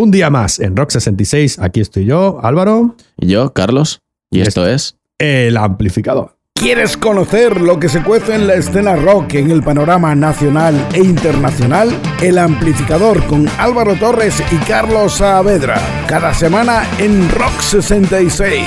[0.00, 1.58] Un día más en Rock 66.
[1.58, 2.96] Aquí estoy yo, Álvaro.
[3.18, 4.00] Y yo, Carlos.
[4.30, 4.96] Y, esto es.
[5.18, 6.38] El amplificador.
[6.54, 11.00] ¿Quieres conocer lo que se cuece en la escena rock en el panorama nacional e
[11.00, 11.90] internacional?
[12.22, 15.78] El amplificador con Álvaro Torres y Carlos Saavedra.
[16.08, 18.64] Cada semana en Rock 66.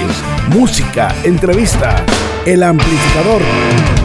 [0.54, 2.05] Música, entrevista.
[2.45, 4.02] El amplificador.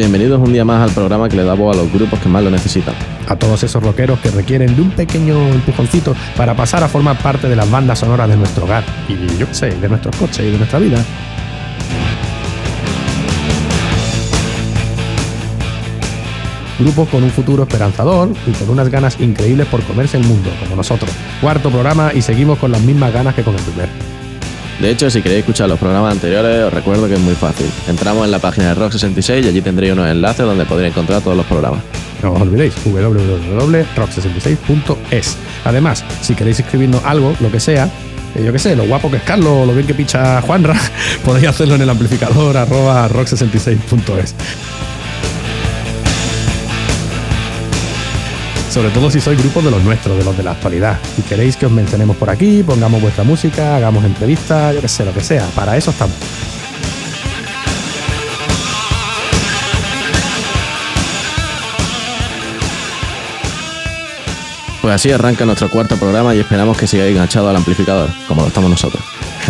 [0.00, 2.42] Bienvenidos un día más al programa que le da voz a los grupos que más
[2.42, 2.94] lo necesitan.
[3.28, 7.50] A todos esos rockeros que requieren de un pequeño empujoncito para pasar a formar parte
[7.50, 10.56] de las bandas sonoras de nuestro hogar y yo sé, de nuestros coches y de
[10.56, 11.04] nuestra vida.
[16.78, 20.76] Grupos con un futuro esperanzador y con unas ganas increíbles por comerse el mundo, como
[20.76, 21.10] nosotros.
[21.42, 24.09] Cuarto programa y seguimos con las mismas ganas que con el primer.
[24.80, 27.66] De hecho, si queréis escuchar los programas anteriores, os recuerdo que es muy fácil.
[27.86, 31.36] Entramos en la página de Rock66 y allí tendréis unos enlaces donde podréis encontrar todos
[31.36, 31.82] los programas.
[32.22, 35.36] No os olvidéis, www.rock66.es.
[35.66, 37.90] Además, si queréis escribirnos algo, lo que sea,
[38.34, 40.74] eh, yo qué sé, lo guapo que es Carlos lo bien que picha Juanra,
[41.24, 44.34] podéis hacerlo en el amplificador arroba rock66.es.
[48.70, 50.96] Sobre todo si sois grupos de los nuestros, de los de la actualidad.
[51.16, 55.04] Si queréis que os mencionemos por aquí, pongamos vuestra música, hagamos entrevistas, yo qué sé,
[55.04, 55.44] lo que sea.
[55.56, 56.14] Para eso estamos.
[64.80, 68.48] Pues así arranca nuestro cuarto programa y esperamos que sigáis enganchados al amplificador, como lo
[68.48, 69.02] estamos nosotros.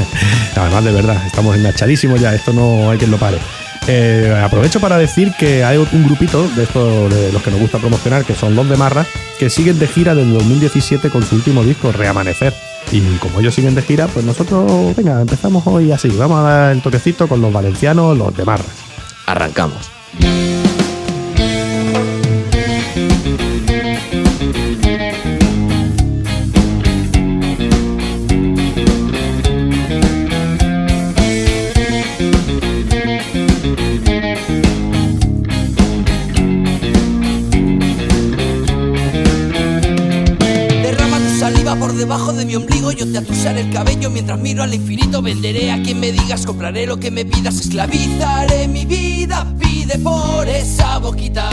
[0.56, 3.38] Además, de verdad, estamos enganchadísimos ya, esto no hay quien lo pare.
[3.86, 7.78] Eh, aprovecho para decir que hay un grupito de estos de los que nos gusta
[7.78, 9.06] promocionar, que son los de Marra,
[9.38, 12.52] que siguen de gira desde 2017 con su último disco, Reamanecer.
[12.92, 16.08] Y como ellos siguen de gira, pues nosotros, venga, empezamos hoy así.
[16.08, 18.64] Vamos a dar el toquecito con los valencianos, los de Marra.
[19.26, 19.90] Arrancamos.
[46.50, 51.49] Compraré lo que me pidas Esclavizaré mi vida, pide por esa boquita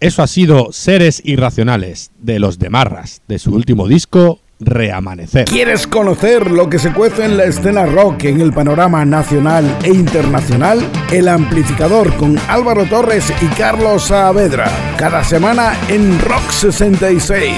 [0.00, 5.44] Eso ha sido Seres Irracionales de los Demarras, de su último disco, Reamanecer.
[5.44, 9.88] ¿Quieres conocer lo que se cuece en la escena rock en el panorama nacional e
[9.88, 10.86] internacional?
[11.10, 14.70] El amplificador con Álvaro Torres y Carlos Saavedra.
[14.98, 17.54] Cada semana en Rock 66.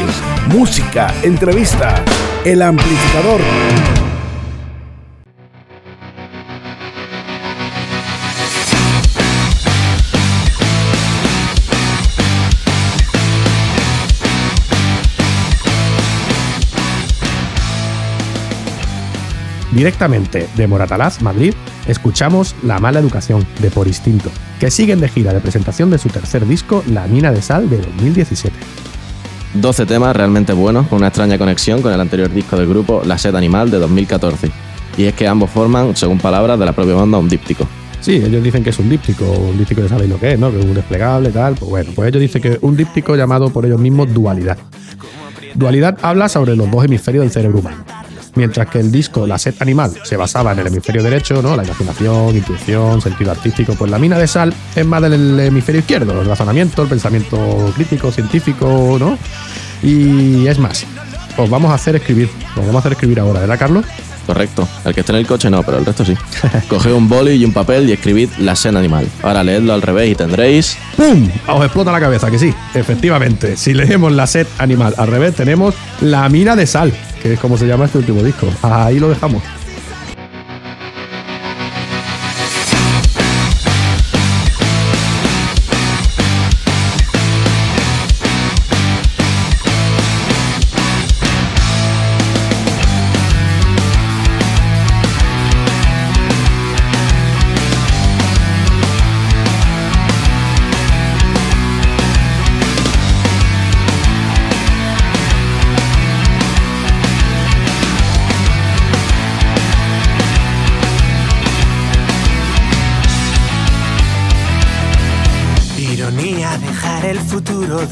[0.48, 2.04] Música, entrevista.
[2.44, 4.01] El amplificador.
[19.72, 21.54] Directamente de Moratalaz, Madrid,
[21.86, 24.30] escuchamos La mala educación de Por Instinto,
[24.60, 27.78] que siguen de gira de presentación de su tercer disco, La mina de sal de
[27.78, 28.54] 2017.
[29.54, 33.16] 12 temas realmente buenos, con una extraña conexión con el anterior disco del grupo, La
[33.16, 34.50] Sed Animal, de 2014.
[34.98, 37.66] Y es que ambos forman, según palabras de la propia banda, un díptico.
[38.00, 40.50] Sí, ellos dicen que es un díptico, un díptico ya sabéis lo que es, ¿no?
[40.50, 41.54] Que es un desplegable, tal.
[41.54, 44.58] Pues bueno, pues ellos dicen que es un díptico llamado por ellos mismos dualidad.
[45.54, 47.84] Dualidad habla sobre los dos hemisferios del cerebro humano.
[48.34, 51.54] Mientras que el disco La Sed Animal se basaba en el hemisferio derecho, ¿no?
[51.54, 56.20] La imaginación, intuición, sentido artístico, pues la mina de sal es más del hemisferio izquierdo,
[56.20, 59.18] el razonamiento, el pensamiento crítico, científico, ¿no?
[59.82, 60.86] Y es más,
[61.36, 63.84] os vamos a hacer escribir, os vamos a hacer escribir ahora, ¿verdad, Carlos?
[64.26, 64.68] Correcto.
[64.84, 66.14] El que esté en el coche no, pero el resto sí.
[66.68, 69.08] Coged un boli y un papel y escribid La Sed Animal.
[69.22, 70.76] Ahora leedlo al revés y tendréis...
[70.96, 71.28] ¡Pum!
[71.48, 73.56] Os explota la cabeza, que sí, efectivamente.
[73.56, 76.92] Si leemos la sed animal al revés, tenemos la mina de sal,
[77.22, 78.48] que es como se llama este último disco.
[78.62, 79.42] Ahí lo dejamos.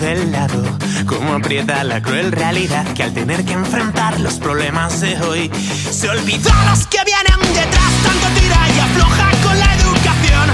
[0.00, 0.62] Del lado.
[1.06, 5.50] Como aprieta la cruel realidad que al tener que enfrentar los problemas de hoy,
[5.90, 7.92] se olvidó los que vienen detrás.
[8.02, 10.46] Tanto tira y afloja con la educación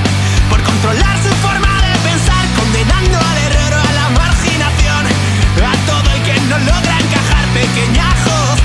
[0.50, 5.06] por controlar su forma de pensar, condenando al error o a la marginación.
[5.62, 8.55] A todo el que no logra encajar, pequeñajos,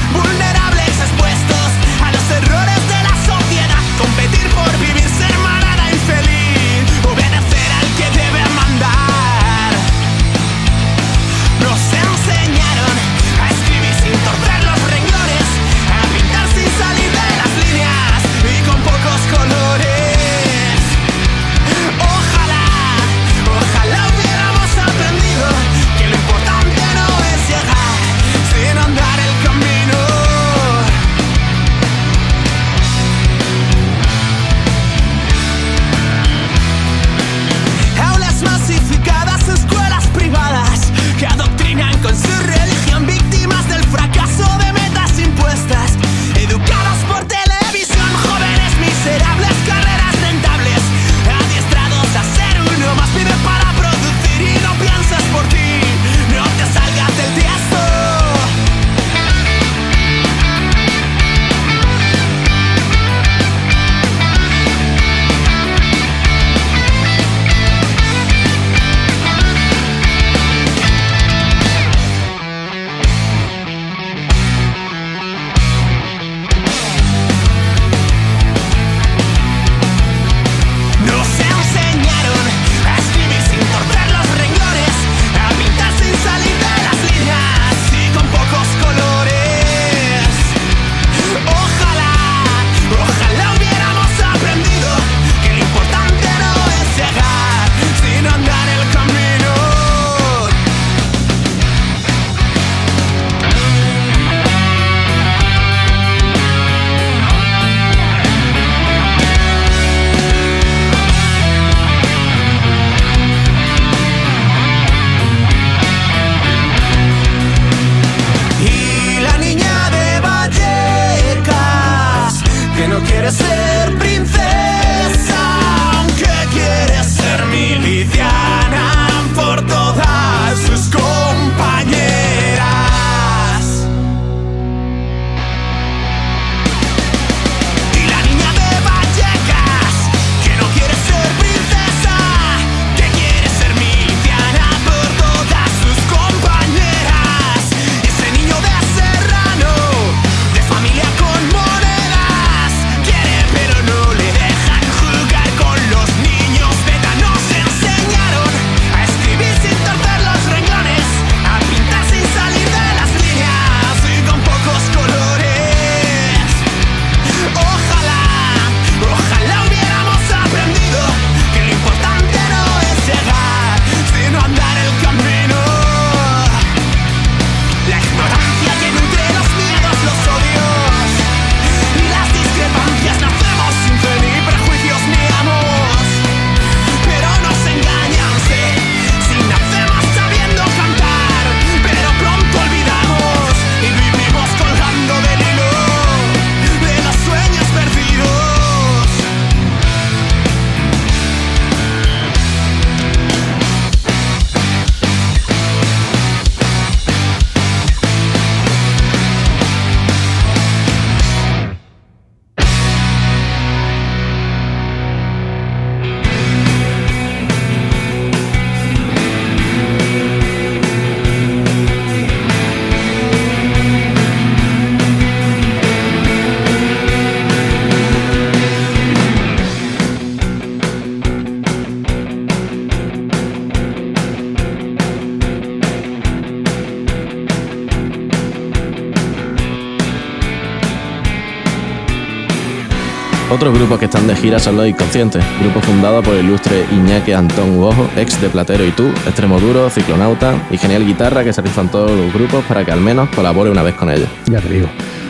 [243.62, 247.32] Otros grupos que están de gira son Los Inconscientes, grupo fundado por el ilustre Iñaki
[247.32, 251.62] Antón Uojo, ex de Platero y tú, Extremo Duro, Ciclonauta y genial guitarra que se
[251.62, 254.28] rifan todos los grupos para que al menos colabore una vez con ellos.
[254.48, 254.88] Ya te digo.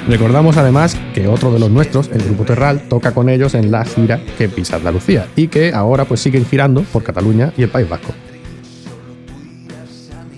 [0.08, 3.84] Recordamos además que otro de los nuestros, el Grupo Terral, toca con ellos en la
[3.84, 7.90] gira que pisa Andalucía y que ahora pues siguen girando por Cataluña y el País
[7.90, 8.14] Vasco.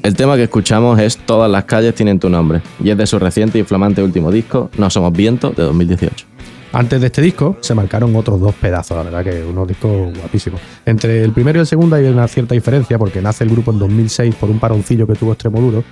[0.01, 3.19] El tema que escuchamos es Todas las calles tienen tu nombre y es de su
[3.19, 6.32] reciente y flamante último disco, No somos viento, de 2018.
[6.73, 10.59] Antes de este disco se marcaron otros dos pedazos, la verdad que unos discos guapísimos.
[10.87, 13.77] Entre el primero y el segundo hay una cierta diferencia porque nace el grupo en
[13.77, 15.83] 2006 por un paroncillo que tuvo Extremo Duro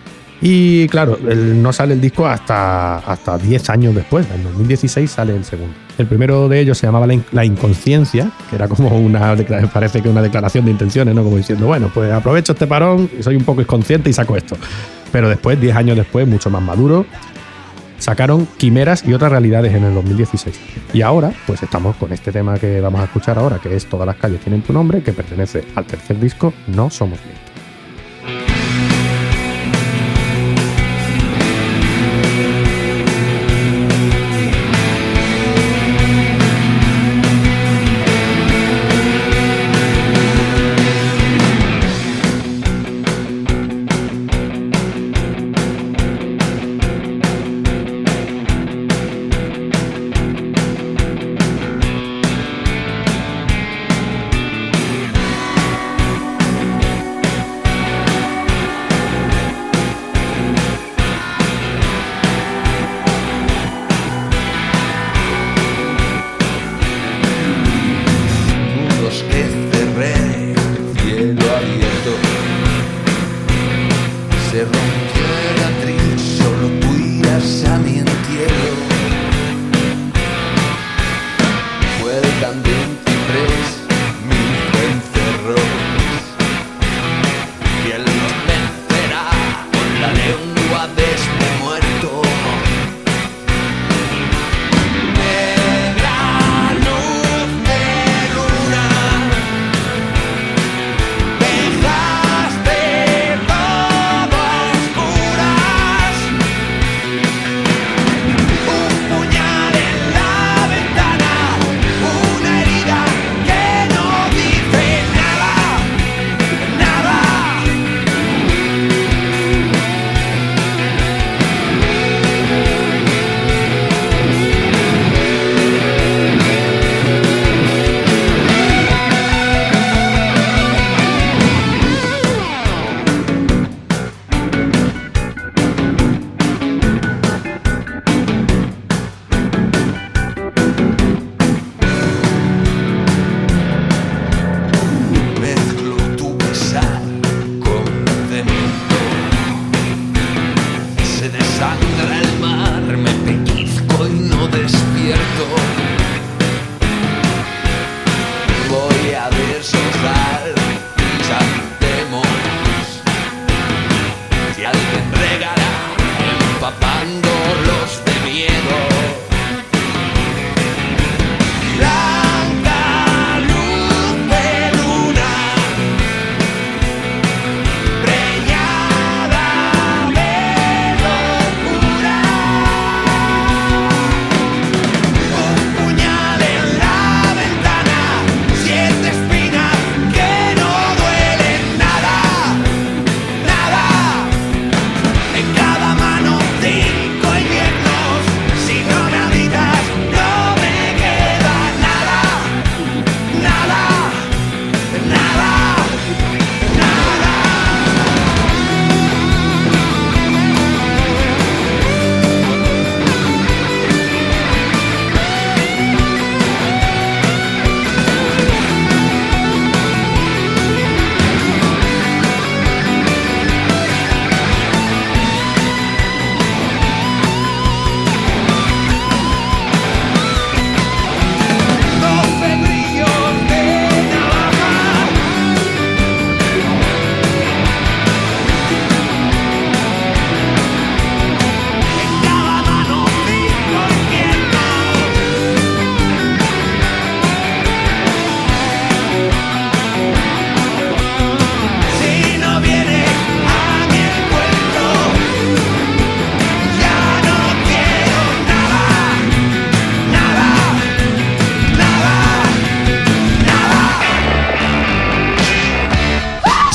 [0.42, 5.46] y claro, no sale el disco hasta, hasta 10 años después, en 2016 sale el
[5.46, 5.76] segundo.
[6.00, 9.36] El primero de ellos se llamaba La Inconsciencia, que era como una,
[9.72, 11.24] parece que una declaración de intenciones, ¿no?
[11.24, 14.58] Como diciendo, bueno, pues aprovecho este parón soy un poco inconsciente y saco esto.
[15.12, 17.06] Pero después, 10 años después, mucho más maduro,
[18.02, 20.60] sacaron Quimeras y otras realidades en el 2016.
[20.94, 24.06] Y ahora, pues estamos con este tema que vamos a escuchar ahora, que es Todas
[24.06, 27.51] las calles tienen tu nombre, que pertenece al tercer disco, No Somos Bien.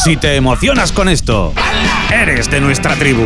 [0.07, 1.53] Si te emocionas con esto,
[2.15, 3.25] eres de nuestra tribu.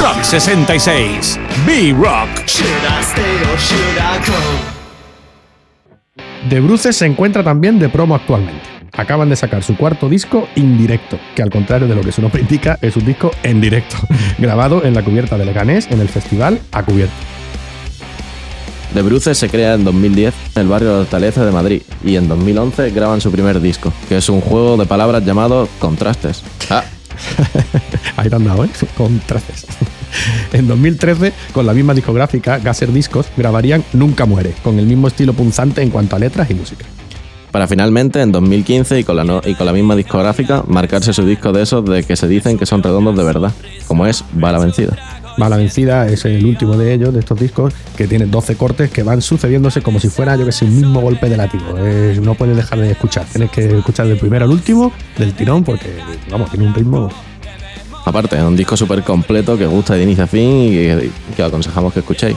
[0.00, 1.38] Rock 66.
[1.66, 2.46] Be Rock.
[6.48, 8.62] De Bruces se encuentra también de promo actualmente.
[8.94, 12.40] Acaban de sacar su cuarto disco indirecto, que al contrario de lo que su nombre
[12.40, 13.98] indica, es un disco en directo,
[14.38, 17.39] grabado en la cubierta de Leganés en el festival A Cubierto.
[18.94, 22.28] De Bruces se crea en 2010 en el barrio de Hortaleza de Madrid y en
[22.28, 26.42] 2011 graban su primer disco, que es un juego de palabras llamado Contrastes.
[26.70, 26.82] Ah,
[28.16, 28.70] Ahí te han dado, ¿eh?
[28.96, 29.66] Contrastes.
[30.52, 35.34] En 2013, con la misma discográfica, Gasser Discos, grabarían Nunca Muere, con el mismo estilo
[35.34, 36.84] punzante en cuanto a letras y música.
[37.52, 41.24] para finalmente en 2015 y con, la no- y con la misma discográfica marcarse su
[41.24, 43.52] disco de esos de que se dicen que son redondos de verdad,
[43.86, 44.96] como es Bala Vencida.
[45.40, 49.02] Bala Vencida es el último de ellos, de estos discos, que tiene 12 cortes que
[49.02, 51.64] van sucediéndose como si fuera, yo que sé, un mismo golpe de látigo.
[52.22, 55.88] No puedes dejar de escuchar, tienes que escuchar del primero al último, del tirón, porque,
[56.30, 57.10] vamos, tiene un ritmo.
[58.04, 61.42] Aparte, es un disco súper completo que gusta de inicio a fin y que, que
[61.42, 62.36] aconsejamos que escuchéis.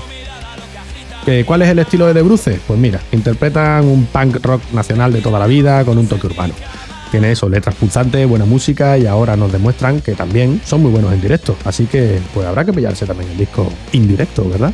[1.25, 2.59] ¿Que ¿Cuál es el estilo de De Bruces?
[2.65, 6.53] Pues mira, interpretan un punk rock nacional de toda la vida con un toque urbano.
[7.13, 11.13] Tiene eso, letras pulsantes, buena música y ahora nos demuestran que también son muy buenos
[11.13, 11.55] en directo.
[11.63, 14.73] Así que pues habrá que pillarse también el disco indirecto, ¿verdad?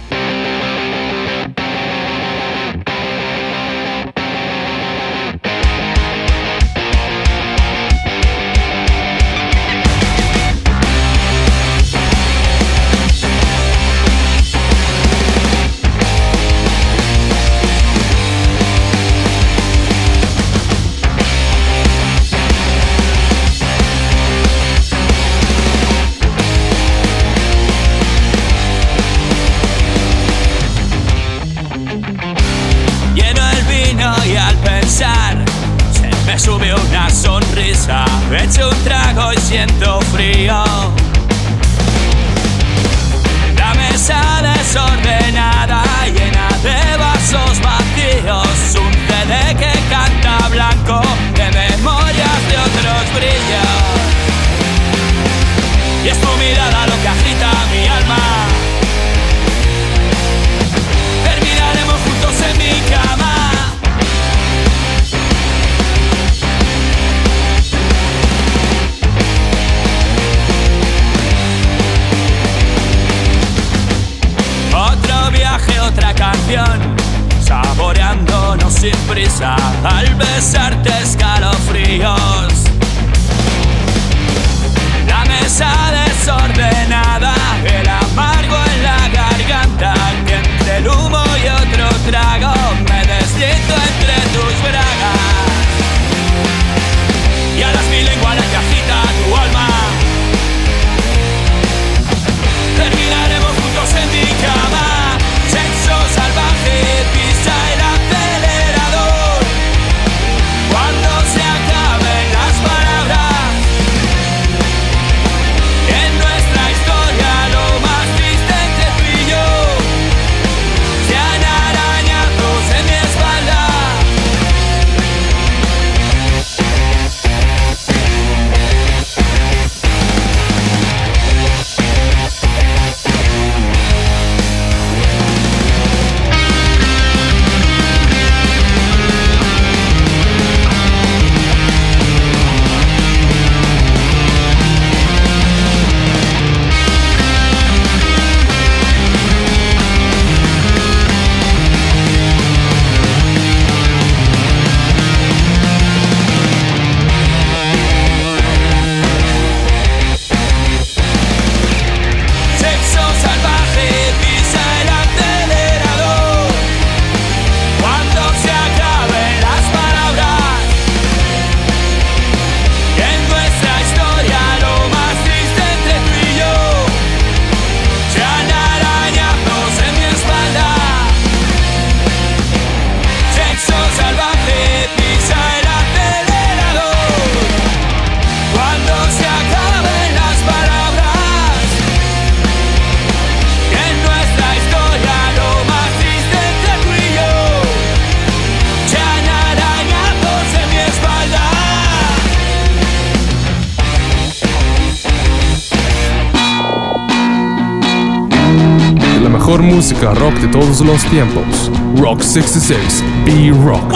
[210.00, 211.72] Música rock de todos los tiempos.
[211.98, 213.04] Rock 66.
[213.26, 213.94] Be Rock.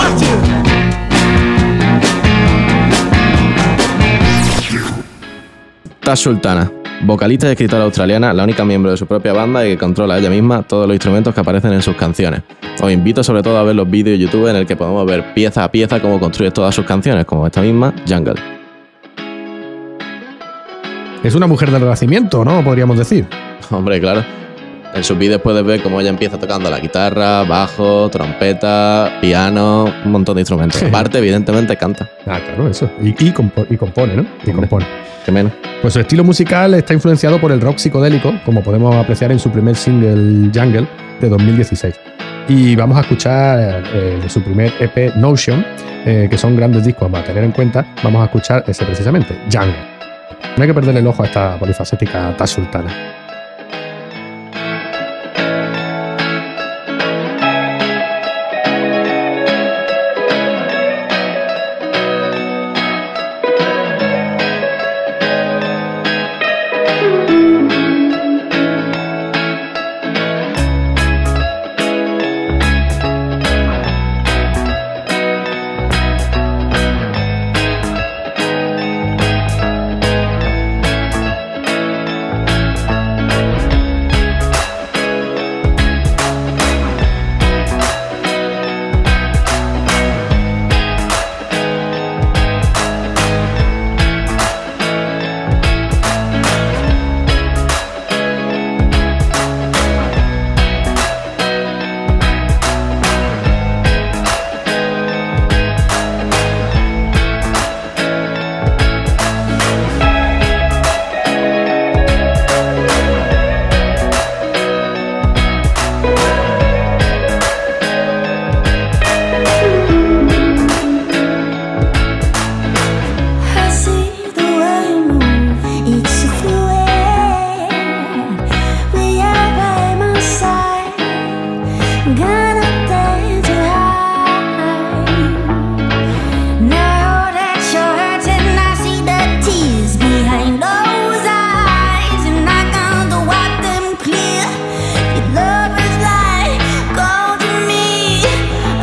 [6.01, 6.69] Tash Sultana,
[7.03, 10.29] vocalista y escritora australiana, la única miembro de su propia banda y que controla ella
[10.29, 12.41] misma todos los instrumentos que aparecen en sus canciones.
[12.81, 15.33] Os invito sobre todo a ver los vídeos de YouTube en el que podemos ver
[15.33, 18.35] pieza a pieza cómo construye todas sus canciones, como esta misma, Jungle.
[21.23, 22.61] Es una mujer del renacimiento, ¿no?
[22.61, 23.25] Podríamos decir.
[23.69, 24.42] Hombre, claro.
[24.93, 30.11] En sus vídeos puedes ver cómo ella empieza tocando la guitarra, bajo, trompeta, piano, un
[30.11, 30.83] montón de instrumentos.
[30.83, 32.07] Aparte, evidentemente, canta.
[32.27, 32.89] Ah, claro, eso.
[33.01, 34.25] Y, y compo- y compone, ¿no?
[34.45, 34.85] Y compone.
[35.25, 35.51] ¿Qué menos?
[35.81, 39.49] Pues su estilo musical está influenciado por el rock psicodélico, como podemos apreciar en su
[39.49, 40.87] primer single Jungle
[41.19, 41.95] de 2016.
[42.49, 45.65] Y vamos a escuchar eh, de su primer EP Notion,
[46.05, 47.85] eh, que son grandes discos a tener en cuenta.
[48.03, 49.73] Vamos a escuchar ese precisamente, Jungle.
[50.55, 52.91] No hay que perderle el ojo a esta polifacética Tash Sultana.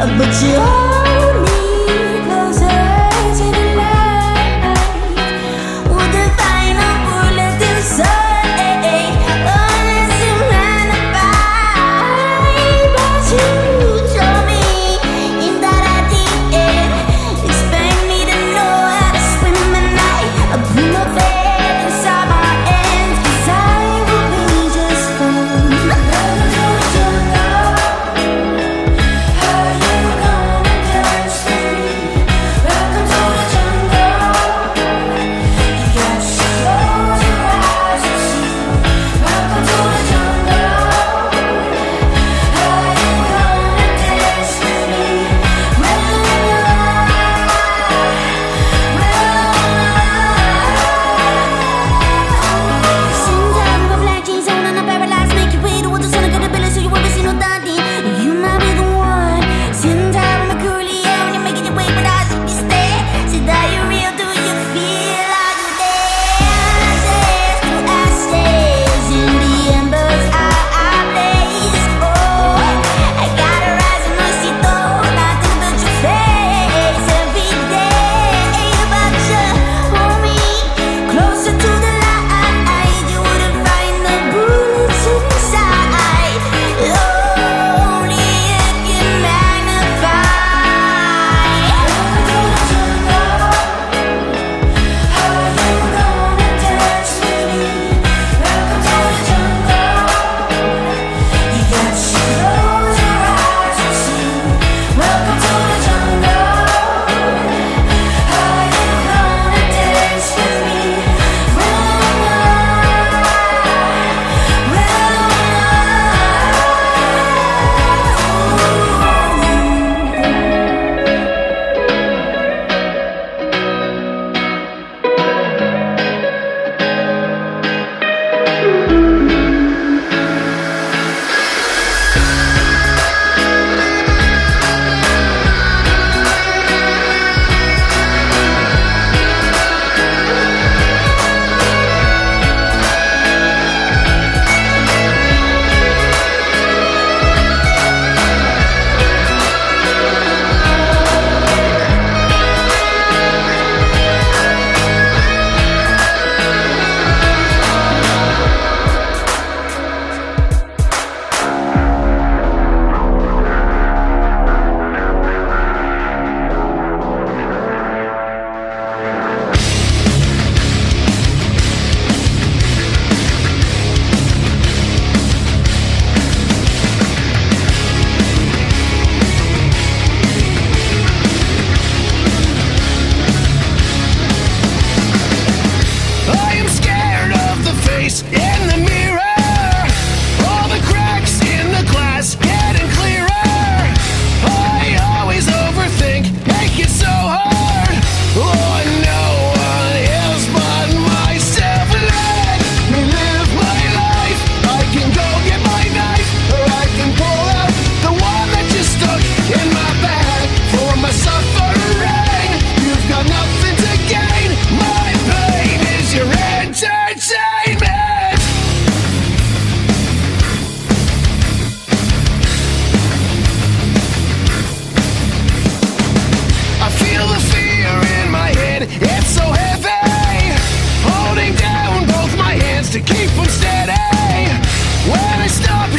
[0.07, 0.90] but you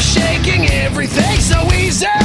[0.02, 2.21] shaking everything so easy.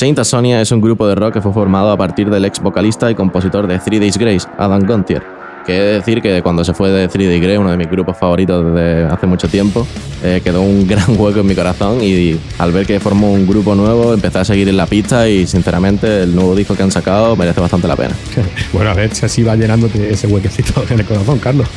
[0.00, 3.10] Saint Asonia es un grupo de rock que fue formado a partir del ex vocalista
[3.10, 5.39] y compositor de Three Days Grace, Adam Gontier.
[5.66, 7.90] Que he de decir que cuando se fue de Three Days Grace, uno de mis
[7.90, 9.86] grupos favoritos desde hace mucho tiempo,
[10.22, 13.74] eh, quedó un gran hueco en mi corazón y al ver que formó un grupo
[13.74, 17.36] nuevo empecé a seguir en la pista y sinceramente el nuevo disco que han sacado
[17.36, 18.14] merece bastante la pena.
[18.72, 21.68] Bueno, a ver si así va llenándote ese huequecito en el corazón, Carlos.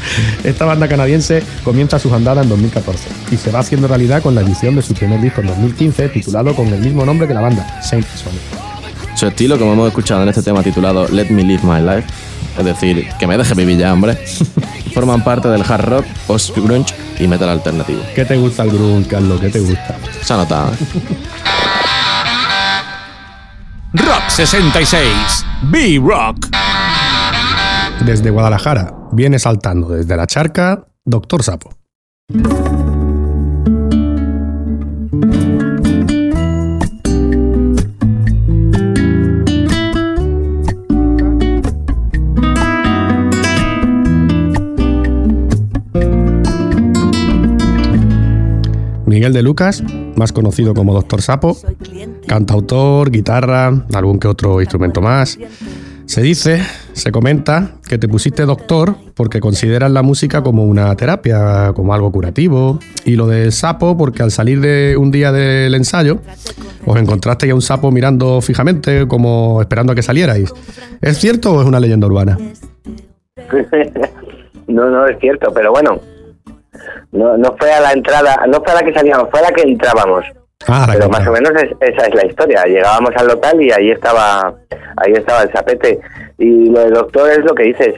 [0.44, 4.42] Esta banda canadiense comienza sus andadas en 2014 y se va haciendo realidad con la
[4.42, 7.82] edición de su primer disco en 2015 titulado con el mismo nombre que la banda,
[7.82, 8.73] Saint Sonic.
[9.24, 12.10] Su estilo, como hemos escuchado en este tema titulado Let Me Live My Life,
[12.60, 14.18] es decir, que me deje vivir ya, hombre,
[14.94, 18.02] forman parte del hard rock, post-grunge y metal alternativo.
[18.14, 19.40] ¿Qué te gusta el grunge, Carlos?
[19.40, 19.98] ¿Qué te gusta?
[20.22, 20.78] Se ha notado, ¿eh?
[23.94, 25.08] Rock 66.
[25.72, 26.50] B-Rock.
[28.06, 31.70] Desde Guadalajara viene saltando desde la charca Doctor Sapo.
[49.24, 49.82] Miguel de Lucas,
[50.18, 51.56] más conocido como Doctor Sapo,
[52.28, 55.40] cantautor, guitarra, algún que otro instrumento más.
[56.04, 56.60] Se dice,
[56.92, 62.12] se comenta que te pusiste doctor porque consideras la música como una terapia, como algo
[62.12, 66.20] curativo, y lo de sapo porque al salir de un día del ensayo
[66.86, 70.54] os encontraste a un sapo mirando fijamente, como esperando a que salierais.
[71.00, 72.38] ¿Es cierto o es una leyenda urbana?
[74.68, 76.02] no, no es cierto, pero bueno,
[77.12, 79.52] no, no fue a la entrada, no fue a la que salíamos, fue a la
[79.52, 80.26] que entrábamos.
[80.68, 82.64] Ah, pero más o menos es- esa es la historia.
[82.66, 84.54] Llegábamos al local y ahí estaba,
[84.98, 86.00] ahí estaba el zapete.
[86.38, 87.96] Y lo del doctor es lo que dices.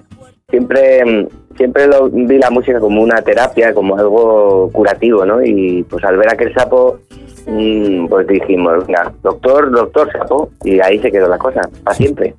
[0.50, 5.44] Siempre, mm, siempre lo, vi la música como una terapia, como algo curativo, ¿no?
[5.44, 7.00] Y pues al ver aquel sapo,
[7.46, 12.36] pues dijimos, venga, doctor, doctor sapo, y ahí se quedó la cosa, para siempre.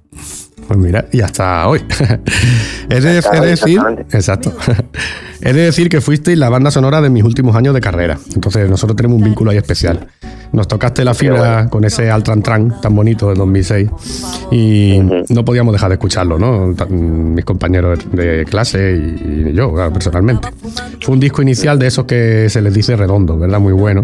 [0.66, 1.80] Pues mira, y hasta hoy.
[2.90, 3.80] he, de, Hasta he de hoy, decir,
[4.12, 4.52] exacto.
[5.40, 8.18] he de decir que fuisteis la banda sonora de mis últimos años de carrera.
[8.34, 10.08] Entonces nosotros tenemos un vínculo ahí especial.
[10.56, 13.90] Nos tocaste la fibra con ese Altran tan bonito de 2006
[14.50, 16.74] y no podíamos dejar de escucharlo, ¿no?
[16.88, 20.48] Mis compañeros de clase y, yo, claro, personalmente.
[21.02, 23.60] Fue un disco inicial de esos que se les dice redondo, ¿verdad?
[23.60, 24.02] Muy bueno.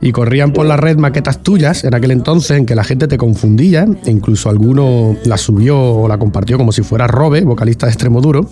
[0.00, 3.16] Y corrían por la red maquetas tuyas en aquel entonces en que la gente te
[3.16, 7.92] confundía, e incluso alguno la subió o la compartió como si fuera Robe, vocalista de
[7.92, 8.48] Extremo Duro.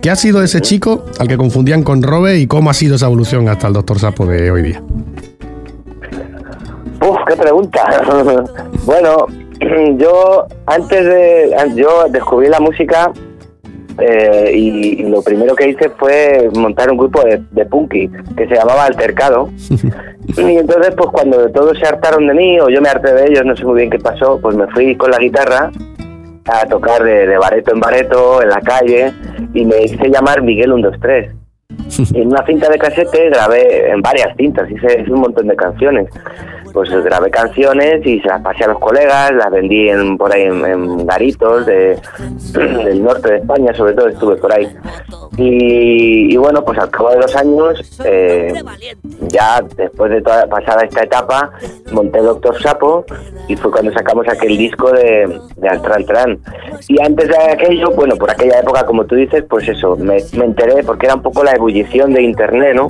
[0.00, 3.06] ¿Qué ha sido ese chico al que confundían con Robe y cómo ha sido esa
[3.06, 4.82] evolución hasta el Doctor Sapo de hoy día?
[7.26, 8.02] Qué pregunta.
[8.84, 9.26] bueno,
[9.96, 13.12] yo antes de yo descubrí la música
[13.98, 18.48] eh, y, y lo primero que hice fue montar un grupo de, de punky que
[18.48, 19.50] se llamaba Altercado.
[20.36, 23.44] y entonces, pues cuando todos se hartaron de mí o yo me harté de ellos,
[23.44, 25.70] no sé muy bien qué pasó, pues me fui con la guitarra
[26.46, 29.12] a tocar de, de bareto en bareto en la calle
[29.54, 31.34] y me hice llamar Miguel 123.
[32.12, 35.56] Y en una cinta de casete grabé, en varias cintas, hice, hice un montón de
[35.56, 36.08] canciones.
[36.72, 40.42] Pues grabé canciones y se las pasé a los colegas, las vendí en, por ahí
[40.42, 41.98] en, en garitos de,
[42.52, 44.68] del norte de España, sobre todo estuve por ahí.
[45.36, 48.54] Y, y bueno, pues al cabo de los años, eh,
[49.28, 51.50] ya después de toda pasada esta etapa,
[51.92, 53.04] monté Doctor Sapo
[53.48, 56.38] y fue cuando sacamos aquel disco de, de Altran Tran.
[56.88, 60.44] Y antes de aquello, bueno, por aquella época, como tú dices, pues eso, me, me
[60.44, 62.88] enteré porque era un poco la ebullición de Internet, ¿no?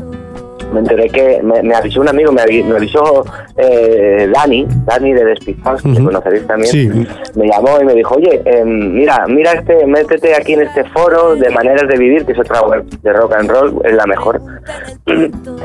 [0.73, 3.25] Me enteré que me, me avisó un amigo, me, avi- me avisó
[3.57, 6.05] eh, Dani, Dani de Despistados, que Ujú.
[6.05, 6.71] conoceréis también.
[6.71, 6.89] Sí.
[7.35, 11.35] Me llamó y me dijo, oye, em, mira, mira este, métete aquí en este foro
[11.37, 14.41] de maneras de vivir, que es otra web de rock and roll, es la mejor.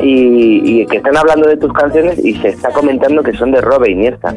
[0.02, 3.62] y, y que están hablando de tus canciones y se está comentando que son de
[3.62, 4.34] Robe Iniesta.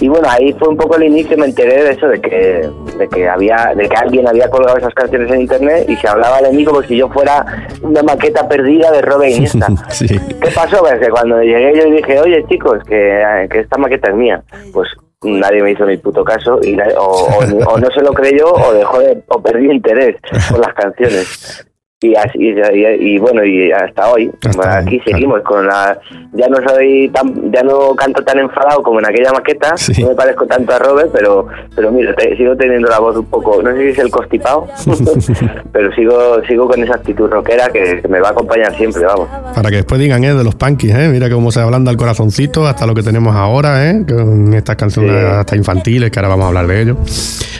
[0.00, 2.68] Y bueno, ahí fue un poco el inicio, me enteré de eso, de que,
[2.98, 6.42] de que había, de que alguien había colgado esas canciones en internet y se hablaba
[6.42, 7.46] de mí como si yo fuera
[7.80, 9.68] una maqueta perdida de Robe Iniesta.
[10.08, 10.78] ¿Qué pasó?
[10.80, 14.42] Pues que cuando llegué yo dije, oye chicos, que, que esta maqueta es mía.
[14.72, 14.88] Pues
[15.22, 17.28] nadie me hizo ni puto caso y o,
[17.66, 20.16] o no se lo creyó o dejó de, o perdió interés
[20.50, 21.66] por las canciones.
[22.00, 25.96] Y así y, y- y bueno y hasta hoy Hasta aquí seguimos con la
[26.32, 30.02] ya no soy tan ya no canto tan enfadado como en aquella maqueta Sí.
[30.02, 33.24] no me parezco tanto a Robert pero pero mira te- sigo teniendo la voz un
[33.26, 34.66] poco no sé si es el constipado
[35.72, 39.28] pero sigo sigo con esa actitud rockera que, que me va a acompañar siempre vamos
[39.54, 40.34] Para que después digan, ¿eh?
[40.34, 41.08] De los punkies, ¿eh?
[41.10, 44.04] Mira cómo se ablanda el corazoncito hasta lo que tenemos ahora, ¿eh?
[44.06, 45.26] Con estas canciones Sí.
[45.38, 46.96] hasta infantiles, que ahora vamos a hablar de ello.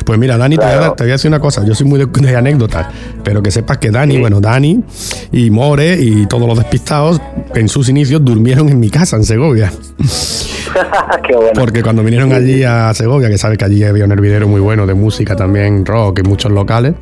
[0.04, 1.64] Pues mira, Dani, te, voy a, te voy a decir una cosa.
[1.64, 2.88] Yo soy muy de, de anécdotas,
[3.22, 4.80] pero que sepas que Dani, bueno, Dani
[5.32, 7.20] y More y todos los despistados
[7.54, 9.70] en sus inicios durmieron en mi casa, en Segovia.
[11.26, 14.48] qué bueno Porque cuando vinieron allí a Segovia, que sabes que allí había un hervidero
[14.48, 16.94] muy bueno de música también, rock y muchos locales,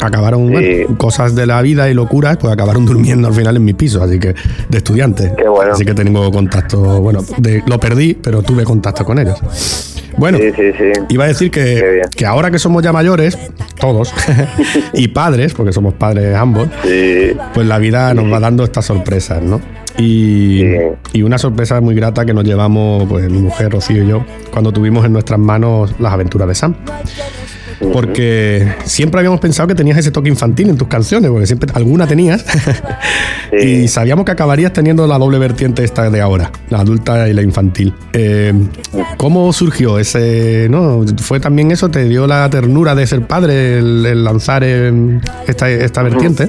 [0.00, 0.52] acabaron, Sí.
[0.52, 4.02] bueno, cosas de la vida y locuras, pues acabaron durmiendo al final en mi piso,
[4.02, 4.34] así que
[4.70, 5.32] de estudiantes.
[5.36, 5.74] Qué bueno.
[5.74, 9.38] Así que tengo contacto, bueno, de- lo perdí, pero tuve contacto con ellos.
[10.20, 10.92] Bueno, sí sí sí.
[11.08, 13.38] iba a decir que, que ahora que somos ya mayores,
[13.80, 14.12] todos,
[14.92, 16.68] y padres, porque somos padres ambos,
[17.54, 19.62] pues la vida nos va dando estas sorpresas, ¿no?
[19.96, 20.62] Y,
[21.14, 24.72] y una sorpresa muy grata que nos llevamos, pues mi mujer, Rocío y yo, cuando
[24.72, 26.74] tuvimos en nuestras manos las aventuras de Sam.
[27.92, 32.06] Porque siempre habíamos pensado que tenías ese toque infantil en tus canciones, porque siempre alguna
[32.06, 32.44] tenías.
[33.50, 33.82] Sí.
[33.82, 37.42] y sabíamos que acabarías teniendo la doble vertiente esta de ahora, la adulta y la
[37.42, 37.92] infantil.
[38.12, 38.52] Eh,
[39.16, 41.04] ¿Cómo surgió ese, no?
[41.20, 41.88] ¿Fue también eso?
[41.88, 46.48] ¿Te dio la ternura de ser padre el, el lanzar esta, esta vertiente?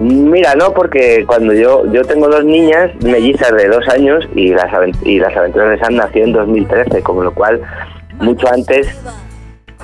[0.00, 4.70] Mira, no, porque cuando yo yo tengo dos niñas mellizas de dos años y las,
[5.04, 7.62] y las aventuras de Sam nació en 2013, con lo cual
[8.18, 8.88] mucho antes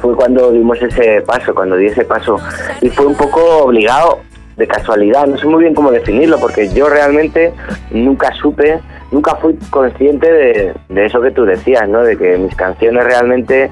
[0.03, 2.37] fue cuando dimos ese paso, cuando di ese paso.
[2.83, 4.19] Y fue un poco obligado,
[4.57, 7.55] de casualidad, no sé muy bien cómo definirlo, porque yo realmente
[7.91, 8.81] nunca supe,
[9.11, 12.03] nunca fui consciente de, de eso que tú decías, ¿no?
[12.03, 13.71] De que mis canciones realmente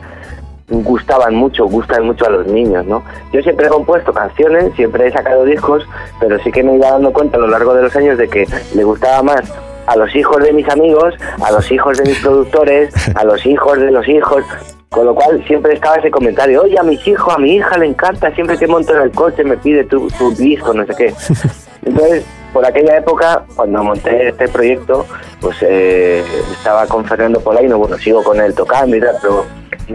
[0.69, 3.03] gustaban mucho, gustan mucho a los niños, ¿no?
[3.33, 5.87] Yo siempre he compuesto canciones, siempre he sacado discos,
[6.19, 8.47] pero sí que me iba dando cuenta a lo largo de los años de que
[8.75, 9.53] le gustaba más
[9.87, 11.15] a los hijos de mis amigos,
[11.45, 14.45] a los hijos de mis productores, a los hijos de los hijos,
[14.91, 17.87] con lo cual siempre estaba ese comentario, oye, a mis hijos, a mi hija le
[17.87, 21.15] encanta, siempre que monto en el coche me pide tu, tu disco, no sé qué.
[21.87, 25.07] Entonces, por aquella época, cuando monté este proyecto,
[25.41, 29.47] pues eh, estaba con Fernando Polaino, bueno, sigo con él tocando y tal, pero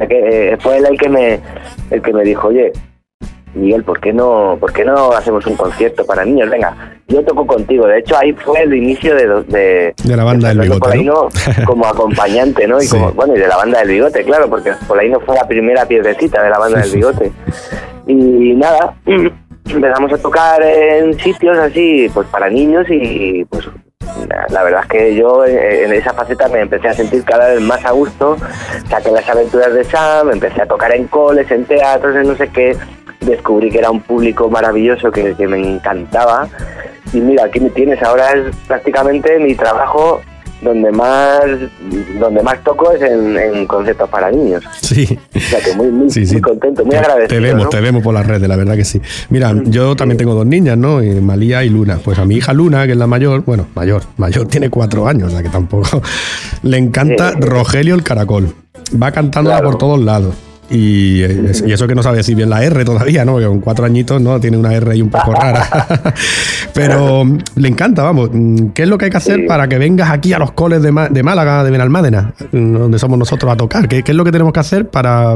[0.10, 1.40] eh, fue él el que me
[1.92, 2.72] el que me dijo, oye,
[3.56, 6.50] Miguel, ¿por qué no por qué no hacemos un concierto para niños?
[6.50, 7.88] Venga, yo toco contigo.
[7.88, 11.30] De hecho, ahí fue el inicio de, de, De la banda del bigote, ¿no?
[11.66, 12.82] Como acompañante, ¿no?
[12.82, 12.98] Y Sí.
[12.98, 16.44] como, bueno, y de la banda del bigote, claro, porque Polaino fue la primera piedrecita
[16.44, 17.32] de la banda del bigote.
[18.08, 18.14] Y
[18.56, 23.68] nada, empezamos a tocar en sitios así, pues para niños y pues
[24.50, 27.62] la- verdad es que yo eh, en esa faceta me empecé a sentir cada vez
[27.62, 28.38] más a gusto,
[28.90, 32.48] saqué las aventuras de Sam, empecé a tocar en coles, en teatros, en no sé
[32.50, 32.76] qué,
[33.22, 36.48] descubrí que era un público maravilloso que, que me encantaba.
[37.14, 40.22] Y mira, aquí me tienes, ahora es prácticamente mi trabajo
[40.66, 41.42] donde más
[42.20, 44.64] donde más toco es en, en conciertos para niños.
[44.82, 45.18] Sí.
[45.36, 46.34] O sea que muy, muy, Sí, sí.
[46.34, 47.28] muy contento, muy Te- agradecido.
[47.28, 47.70] Te vemos, ¿no?
[47.70, 49.00] te vemos por las redes, la verdad que sí.
[49.30, 51.02] Mira, yo también tengo dos niñas, ¿no?
[51.04, 52.00] Y Malía y Luna.
[52.04, 55.30] Pues a mi hija Luna, que es la mayor, bueno, mayor, mayor tiene cuatro años,
[55.30, 56.02] o sea que tampoco.
[56.64, 57.40] Le encanta Sí.
[57.42, 58.54] Rogelio el caracol.
[59.02, 59.72] Va cantándola Claro.
[59.72, 60.36] por todos lados.
[60.70, 63.34] Y, eh, y eso que no sabe decir bien la R todavía, ¿no?
[63.34, 64.40] Porque con cuatro añitos, ¿no?
[64.40, 65.64] Tiene una R ahí un poco rara.
[66.74, 68.30] Pero mm, le encanta, vamos.
[68.34, 69.46] Mm, ¿Qué es lo que hay que hacer Sí.
[69.48, 73.18] para que vengas aquí a los coles de, de Málaga, de Benalmádena, mm, donde somos
[73.20, 73.88] nosotros a tocar?
[73.88, 75.36] ¿Qué, qué es lo que tenemos que hacer para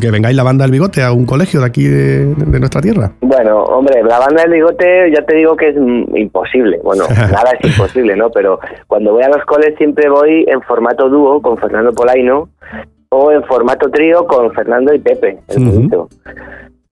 [0.00, 3.10] que vengáis la banda del bigote a un colegio de aquí de, de nuestra tierra?
[3.20, 6.78] Bueno, hombre, la banda del bigote ya te digo que es imposible.
[6.84, 8.30] Bueno, nada es imposible, ¿no?
[8.30, 12.48] Pero cuando voy a los coles siempre voy en formato dúo con Fernando Polaino
[13.14, 15.70] o en formato trío con Fernando y Pepe, el Ujú.
[15.70, 16.08] bonito.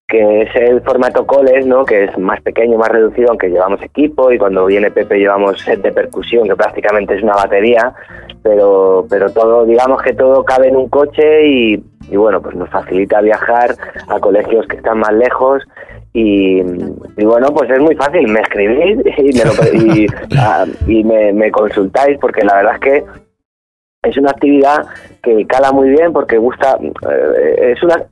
[0.07, 1.85] Que es el formato coles, ¿no?
[1.85, 5.81] Que es más pequeño, más reducido, aunque llevamos equipo y cuando viene Pepe llevamos set
[5.81, 7.93] de percusión, que prácticamente es una batería,
[8.43, 12.69] pero, pero todo, digamos que todo cabe en un coche y, y bueno, pues nos
[12.69, 13.73] facilita viajar
[14.09, 15.63] a colegios que están más lejos
[16.13, 20.07] Y, y bueno, pues es muy fácil, me escribís y me, lo- y,
[20.37, 23.03] ah, y me, me consultáis porque la verdad es que
[24.03, 24.85] es una actividad
[25.21, 28.03] que cala muy bien porque gusta eh, es una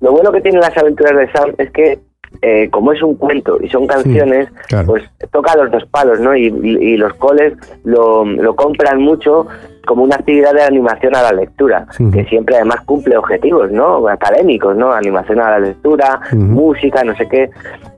[0.00, 1.98] lo bueno que tienen las aventuras de Sam es que
[2.42, 4.86] eh, como es un cuento y son canciones claro.
[4.88, 7.52] pues toca los dos palos no y, y- y los coles
[7.84, 9.46] lo, lo compran mucho
[9.86, 14.76] como una actividad de animación a la lectura que siempre además cumple objetivos no académicos
[14.76, 17.48] no animación a la lectura música no sé qué.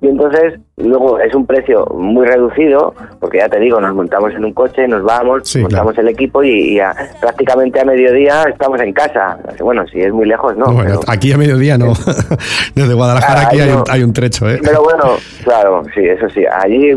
[0.00, 4.44] Y entonces luego es un precio muy reducido porque ya te digo nos montamos en
[4.44, 8.80] un coche nos vamos Sí, montamos el equipo y, y a- prácticamente a mediodía estamos
[8.80, 9.38] en casa.
[9.60, 11.92] Bueno si es muy lejos no bueno, pero, aquí a mediodía no.
[12.74, 13.78] Desde Guadalajara Ah, aquí hay, no.
[13.78, 14.60] un, hay un trecho, ¿eh?
[14.62, 15.04] pero bueno
[15.44, 16.44] claro sí eso sí.
[16.46, 16.96] Allí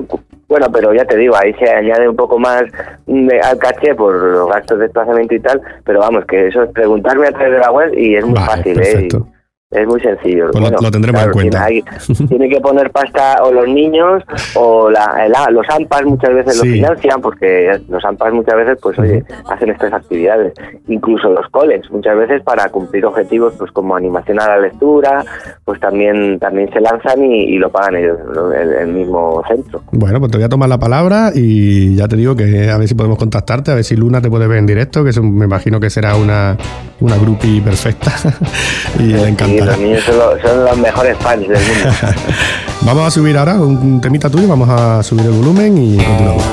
[0.51, 2.63] bueno pero ya te digo ahí se añade un poco más
[3.07, 6.63] mm, de- al caché por los gastos de desplazamiento y tal pero vamos que eso
[6.63, 9.17] es preguntarme a través de la web y es muy Vale, fácil perfecto.
[9.17, 9.21] ¿eh?
[9.37, 9.40] Y-
[9.71, 10.49] es muy sencillo.
[10.51, 11.65] Pues lo- lo tendremos en cuenta.
[11.67, 11.83] Tiene,
[12.27, 14.21] tiene que poner pasta o los niños
[14.55, 16.73] o la, la- los AMPAs muchas veces lo Sí.
[16.73, 20.53] financian porque los AMPAs muchas veces pues oye hacen estas actividades.
[20.87, 25.23] Incluso los coles muchas veces para cumplir objetivos pues como animación a la lectura
[25.65, 28.17] pues también también se lanzan y, y lo pagan ellos
[28.55, 29.81] el, el mismo centro.
[29.91, 32.87] Bueno, pues te voy a tomar la palabra y ya te digo que a ver
[32.87, 35.37] si podemos contactarte, a ver si Luna te puede ver en directo, que es un-
[35.37, 36.57] me imagino que será una,
[36.99, 38.11] una groupie perfecta
[38.99, 39.60] y le encantará.
[39.65, 41.97] Los niños son, los- son los mejores fans del mundo.
[42.81, 46.43] Vamos a subir ahora un, un temita tuyo, vamos a subir el volumen y continuamos.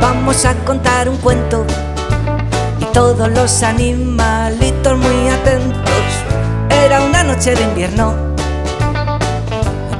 [0.00, 1.64] Vamos a contar un cuento
[2.80, 5.80] y todos los animalitos muy atentos.
[6.70, 8.14] Era una noche de invierno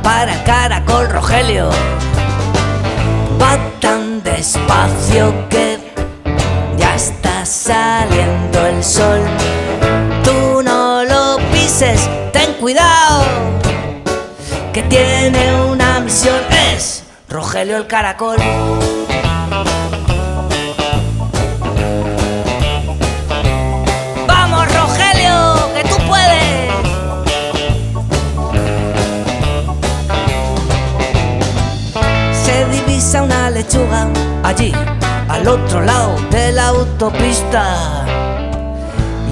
[0.04, 1.70] para caracol Rogelio.
[3.40, 5.78] Va tan despacio que
[6.76, 9.20] ya está saliendo el sol.
[10.22, 13.24] Tú no lo pises, ten cuidado,
[14.72, 16.40] que tiene una misión.
[16.70, 18.36] Es Rogelio el caracol.
[34.42, 34.72] Allí,
[35.28, 38.04] al otro lado de la autopista.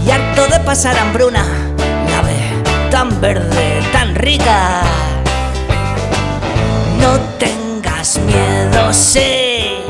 [0.06, 1.44] Y harto de pasar hambruna,
[2.08, 4.82] la ve tan verde, tan rica.
[7.00, 9.82] No tengas miedo, sí,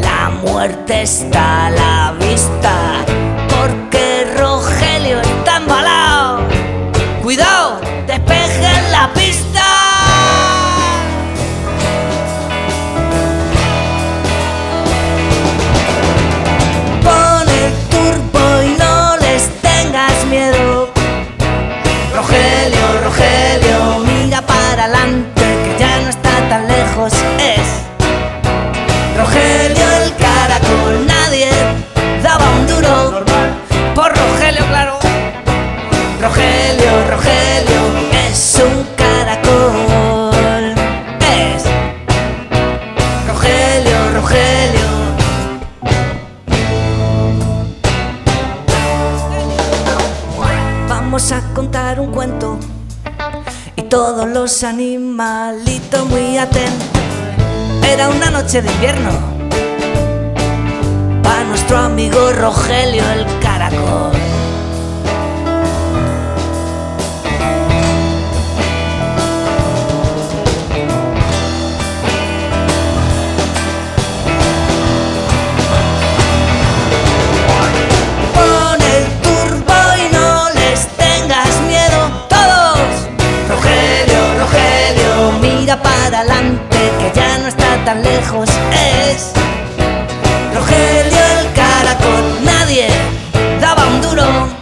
[0.00, 3.04] la muerte está a la vista,
[54.60, 56.88] todos los animalitos muy atentos.
[57.88, 59.10] Era una noche de invierno
[61.22, 63.26] para nuestro amigo Rogelio el
[87.90, 88.48] tan lejos.
[88.72, 89.32] Es
[90.54, 92.86] Rogelio el caracol, nadie
[93.60, 94.59] daba un duro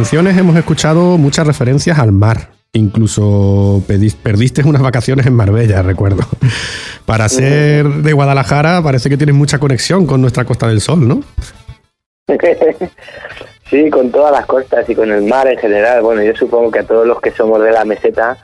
[0.00, 2.48] canciones hemos escuchado muchas referencias al mar.
[2.72, 6.22] Incluso pedis- perdiste unas vacaciones en Marbella, recuerdo.
[7.04, 11.20] Para ser de Guadalajara parece que tienes mucha conexión con nuestra Costa del Sol, ¿no?
[13.68, 16.02] Sí, con todas las costas y con el mar en general.
[16.02, 18.36] Bueno, yo supongo que a todos los que somos de la meseta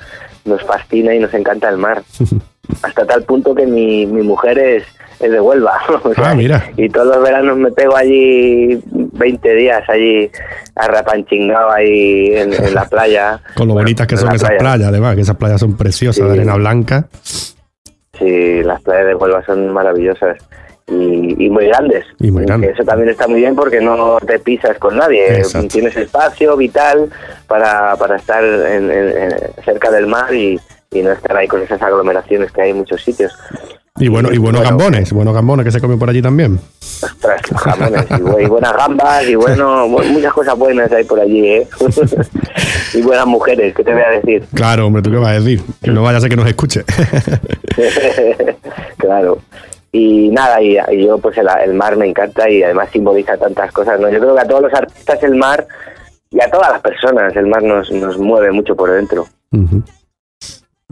[0.44, 2.04] nos fascina y nos encanta el mar.
[2.82, 4.84] Hasta tal punto que mi, mi mujer es,
[5.20, 5.78] es de Huelva.
[6.04, 6.70] o sea, Ah, mira.
[6.76, 10.30] Y todos los veranos me pego allí 20 días allí
[10.74, 13.40] arrapanchingado ahí en, en la playa.
[13.56, 14.58] Con lo bonitas que son esas playa.
[14.58, 17.08] playas, además, que esas playas son preciosas, de arena blanca.
[18.18, 20.38] Sí, las playas de Huelva son maravillosas
[20.88, 22.04] y, y muy grandes.
[22.18, 22.74] Y muy grandes.
[22.74, 25.38] Eso también está muy bien porque no te pisas con nadie.
[25.38, 25.68] Exacto.
[25.68, 27.10] Tienes espacio vital
[27.46, 30.58] para, para estar en- en- en- cerca del mar y,
[30.92, 33.36] y no estar ahí con esas aglomeraciones que hay en muchos sitios.
[33.98, 34.76] Y bueno, y buenos Bueno.
[34.76, 36.60] gambones, buenos gambones que se comen por allí también.
[37.02, 41.18] Ostras, jamones y, bu- y buenas gambas y bueno, bu- muchas cosas buenas hay por
[41.20, 41.68] allí, ¿eh?
[42.94, 44.44] y buenas mujeres, ¿qué te voy a decir?
[44.54, 45.62] Claro, hombre, ¿tú qué vas a decir?
[45.82, 46.84] Que no vaya a ser que nos escuche.
[48.98, 49.38] claro.
[49.92, 53.72] Y nada, y, y yo pues el, el mar me encanta y además simboliza tantas
[53.72, 54.10] cosas, ¿no?
[54.10, 55.66] Yo creo que a todos los artistas el mar
[56.30, 59.26] y a todas las personas el mar nos, nos mueve mucho por dentro.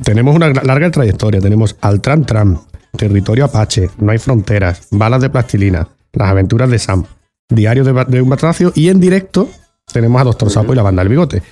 [0.03, 1.41] Tenemos una larga trayectoria.
[1.41, 2.59] Tenemos al Tram Tram,
[2.97, 7.05] Territorio Apache, No hay fronteras, Balas de Plastilina, Las aventuras de Sam,
[7.49, 9.49] Diario de, un Batracio y en directo
[9.92, 11.42] tenemos a Doctor Sapo y la banda del bigote.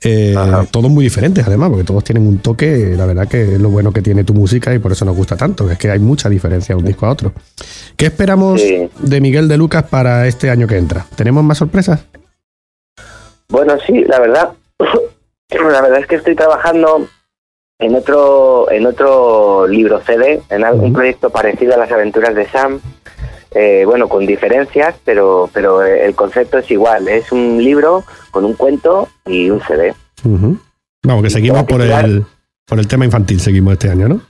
[0.00, 0.34] Eh,
[0.70, 3.92] todos muy diferentes además, porque todos tienen un toque, la verdad que es lo bueno
[3.92, 6.28] que tiene tu música y por eso nos gusta tanto, que es que hay mucha
[6.28, 7.32] diferencia de un disco a otro.
[7.96, 8.88] ¿Qué esperamos Sí.
[9.00, 11.04] de Miguel de Lucas para este año que entra?
[11.16, 12.04] ¿Tenemos más sorpresas?
[13.48, 17.08] Bueno, sí, la verdad, la verdad es que estoy trabajando
[17.78, 22.80] en otro, en otro libro CD, en algún proyecto parecido a las aventuras de Sam.
[23.52, 27.08] eh, bueno, con diferencias, pero, pero el concepto es igual.
[27.08, 29.94] Es un libro con un cuento y un CD.
[30.22, 30.58] Ujú.
[31.02, 32.24] Vamos, que seguimos por el,
[32.66, 34.20] por el tema infantil, seguimos este año, ¿no?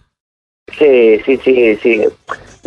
[0.79, 2.05] Sí, sí, sí, sí.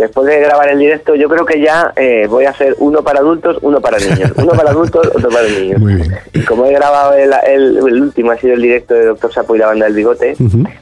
[0.02, 3.20] Después de grabar el directo, yo creo que ya eh, voy a hacer uno para
[3.20, 4.32] adultos, uno para niños.
[4.36, 5.80] Uno para adultos, otro para niños.
[5.80, 6.16] Muy bien.
[6.34, 9.56] Y como he grabado el, el- el último, ha sido el directo de Doctor Sapo
[9.56, 10.36] y la banda del bigote,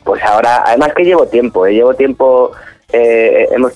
[0.06, 2.52] pues ahora, además que llevo tiempo, eh, llevo tiempo,
[2.94, 3.74] eh, hemos,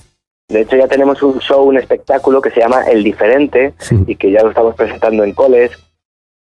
[0.48, 3.74] de hecho ya tenemos un show, un espectáculo que se llama El Diferente
[4.06, 5.72] y que ya lo estamos presentando en coles,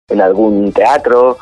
[0.09, 1.37] en algún teatro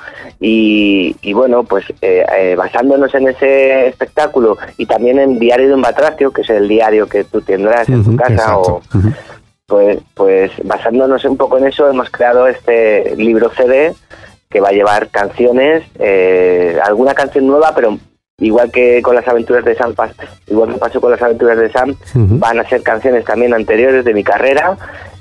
[0.45, 5.73] y, y bueno, pues eh, eh, basándonos en ese espectáculo y también en Diario de
[5.73, 8.81] un Batracio, que es el diario que tú tendrás en tu casa o
[9.65, 13.93] pues, pues basándonos un poco en eso hemos creado este libro CD
[14.49, 17.97] que va a llevar canciones, eh, alguna canción nueva, pero
[18.37, 19.95] igual que con las aventuras de Sam,
[20.47, 24.13] igual que pasó con las aventuras de Sam, van a ser canciones también anteriores de
[24.13, 24.77] mi carrera,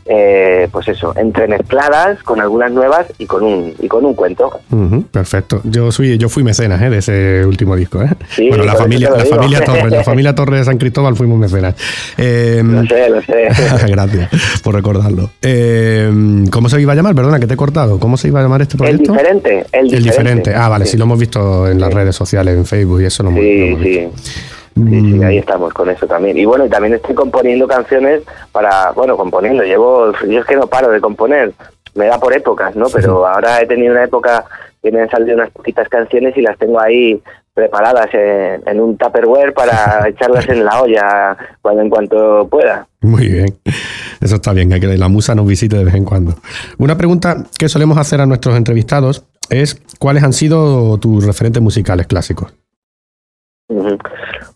[0.07, 4.51] eh, pues eso, entremezcladas con algunas nuevas y con un y con un cuento.
[5.11, 5.61] Perfecto.
[5.65, 6.91] Yo soy, yo fui mecenas ¿eh?
[6.91, 8.03] de ese último disco.
[8.03, 8.09] ¿eh?
[8.31, 9.37] Sí, bueno, la familia, lo la digo.
[9.37, 11.75] familia Torres, la familia Torres de San Cristóbal fuimos mecenas.
[12.19, 13.49] Eh, Lo sé, lo sé.
[13.89, 14.31] Gracias
[14.63, 15.31] por recordarlo.
[15.43, 16.11] Eh,
[16.51, 17.15] ¿Cómo se iba a llamar?
[17.15, 17.99] Perdona, que te he cortado.
[17.99, 19.13] ¿Cómo se iba a llamar este El proyecto?
[19.13, 20.03] diferente, el El diferente.
[20.11, 20.55] diferente.
[20.55, 20.97] Ah, vale, sí.
[20.97, 24.09] lo hemos visto en las redes sociales, en Facebook y eso no Sí, sí.
[24.75, 25.19] Sí, Mm.
[25.19, 26.37] sí, ahí estamos con eso también.
[26.39, 30.67] Y bueno, y también estoy componiendo canciones para, bueno, componiendo, llevo, yo es que no
[30.67, 31.53] paro de componer,
[31.95, 32.87] me da por épocas, ¿no?
[32.93, 34.45] Pero ahora he tenido una época
[34.83, 37.23] que me han salido unas poquitas canciones y las tengo ahí
[37.55, 42.87] preparadas en, en un Tupperware para echarlas en la olla cuando en cuanto pueda.
[43.03, 43.55] Muy bien.
[44.23, 46.35] Eso está bien, que que la musa nos visite de vez en cuando.
[46.79, 52.07] Una pregunta que solemos hacer a nuestros entrevistados es ¿cuáles han sido tus referentes musicales
[52.07, 52.55] clásicos?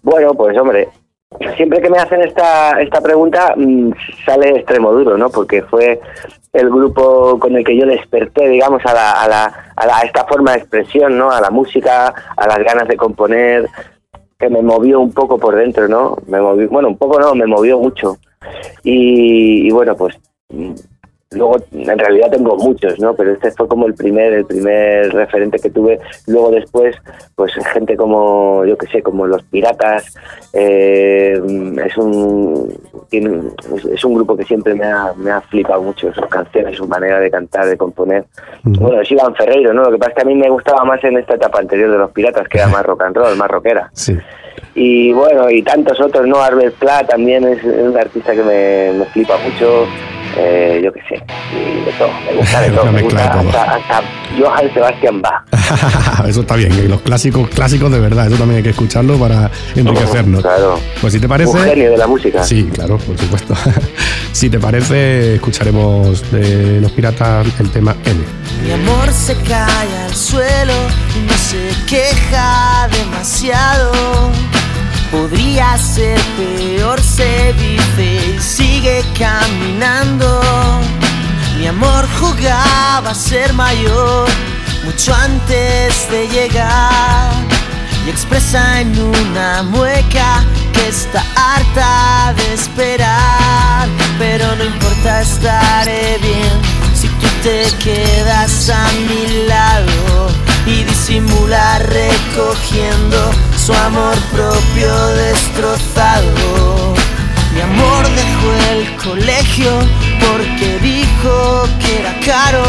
[0.03, 0.89] Bueno, pues hombre,
[1.57, 3.91] siempre que me hacen esta, esta pregunta mm,
[4.25, 5.31] sale extremo duro, ¿no?
[5.31, 6.01] Porque fue
[6.53, 9.45] el grupo con el que yo desperté, digamos, a, la, a, la,
[9.77, 11.31] a, la- a esta forma de expresión, ¿no?
[11.31, 13.67] A la música, a las ganas de componer,
[14.39, 16.17] que me movió un poco por dentro, ¿no?
[16.27, 18.17] Me movió, bueno, un poco no, me movió mucho.
[18.85, 20.17] Y, y bueno, pues
[21.33, 23.15] luego en realidad tengo muchos, ¿no?
[23.15, 25.99] Pero este fue como el primer, el primer referente que tuve.
[26.29, 26.95] Luego después,
[27.35, 30.15] pues gente como, yo que sé, como los Piratas,
[30.53, 31.33] eh,
[31.85, 32.73] es un
[33.11, 33.41] tiene-
[33.75, 36.87] es, es un grupo que siempre me ha, me ha flipado mucho sus canciones, su
[36.87, 38.25] manera de cantar, de componer.
[38.63, 39.83] Bueno, es Iván Ferreiro, ¿no?
[39.83, 41.99] Lo que pasa es que a mí me gustaba más en esta etapa anterior de
[41.99, 43.91] los Piratas, que era más rock and roll, más rockera.
[43.95, 44.17] Sí.
[44.75, 46.37] Y bueno, y tantos otros, ¿no?
[46.41, 49.87] Arbel Pla también es un artista que me, me flipa mucho.
[50.39, 51.15] Eh, yo qué sé,
[51.55, 52.83] y de todo, me gusta de todo.
[52.83, 53.61] Una Me mezcla gusta de todo.
[53.61, 54.03] hasta, hasta
[54.39, 55.43] Johann Sebastian Bach.
[56.29, 60.43] eso está bien, los clásicos, clásicos de verdad, eso también hay que escucharlo para enriquecernos.
[60.43, 60.79] Claro.
[61.01, 61.51] Pues si te parece.
[61.57, 62.43] Un genio de la música.
[62.45, 63.55] Sí, claro, por supuesto.
[64.33, 68.21] si te parece, escucharemos de los piratas el tema N.
[68.65, 70.73] Mi amor se cae al suelo
[71.17, 73.93] y no se queja demasiado.
[75.11, 80.41] Podría ser peor, se dice y sigue caminando.
[81.59, 84.29] Mi amor jugaba a ser mayor
[84.85, 87.33] mucho antes de llegar.
[88.07, 93.89] y expresa en una mueca que está harta de esperar.
[94.19, 96.53] Pero no importa, estaré bien
[96.95, 100.31] si tú te quedas a mi lado
[100.67, 103.31] y disimular recogiendo
[103.67, 106.95] su amor propio destrozado.
[107.53, 109.73] Mi amor dejó el colegio
[110.21, 112.65] porque dijo que era caro.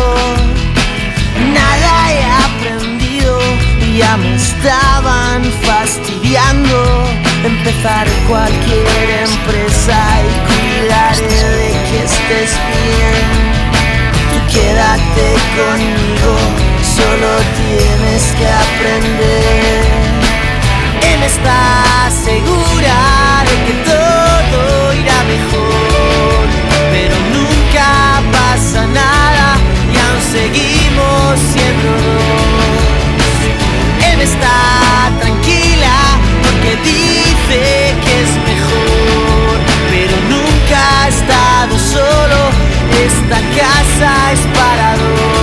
[1.54, 3.40] Nada he aprendido
[3.80, 7.06] y ya me estaban fastidiando.
[7.44, 13.28] Empezar cualquier empresa y cuidaré de que estés bien.
[14.32, 15.28] Tú quédate
[15.60, 16.34] conmigo,
[16.82, 20.17] solo tienes que aprender.
[21.02, 26.46] Él está segura de que todo irá mejor,
[26.92, 29.58] pero nunca pasa nada
[29.94, 33.38] y aún seguimos siendo dos.
[34.12, 35.98] Él está tranquila
[36.44, 39.58] porque dice que es mejor,
[39.90, 42.40] pero nunca ha estado solo.
[43.06, 45.37] Esta casa es para dos.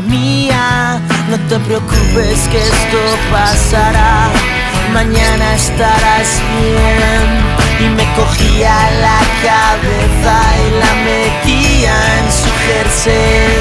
[0.00, 1.00] Mía.
[1.28, 2.98] No te preocupes que esto
[3.30, 4.28] pasará.
[4.92, 7.56] Mañana estarás bien.
[7.78, 10.34] Y me cogía la cabeza
[10.64, 13.56] y la metía en su jersey.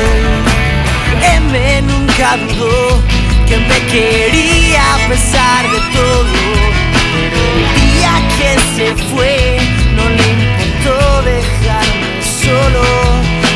[1.37, 3.01] M nunca dudó
[3.47, 6.25] que me quería a pesar de todo.
[7.13, 9.59] Pero el día que se fue,
[9.95, 12.11] no le importó dejarme
[12.41, 12.83] solo.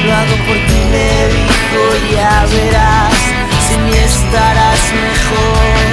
[0.05, 3.13] Lo hago por ti, me dijo, ya verás,
[3.67, 5.86] sin mí estarás mejor.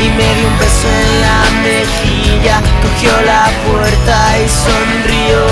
[0.00, 5.46] Y me dio un beso en la mejilla, cogió la puerta y sonrió.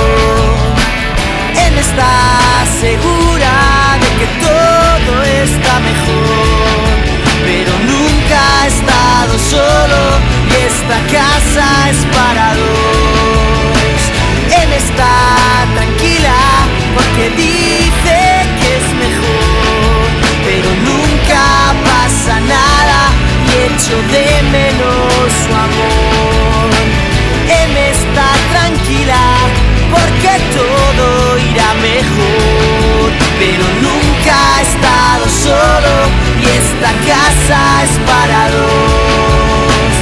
[1.67, 3.53] Él está segura
[4.01, 6.97] de que todo está mejor,
[7.45, 10.19] pero nunca ha estado solo
[10.51, 14.01] y esta casa es para dos.
[14.63, 15.15] Él está
[15.75, 16.41] tranquila
[16.95, 18.32] porque dice
[22.23, 23.01] pasa nada
[23.47, 26.71] y echo de menos su amor.
[27.49, 29.23] Él está tranquila
[29.91, 33.11] porque todo irá mejor,
[33.41, 35.95] pero nunca ha estado solo
[36.41, 39.93] y esta casa es para dos.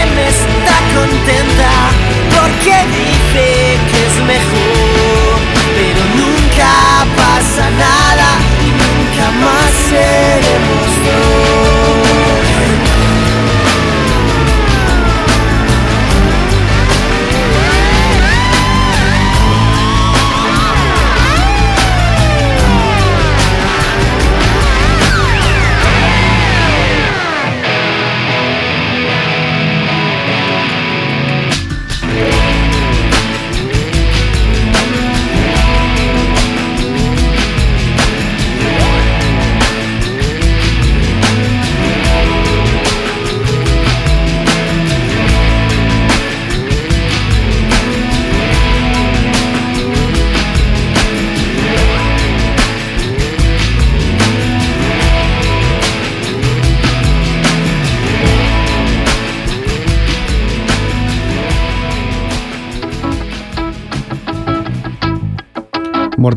[0.00, 1.72] Él está contenta
[2.36, 5.36] porque dice que es mejor,
[5.76, 6.89] pero nunca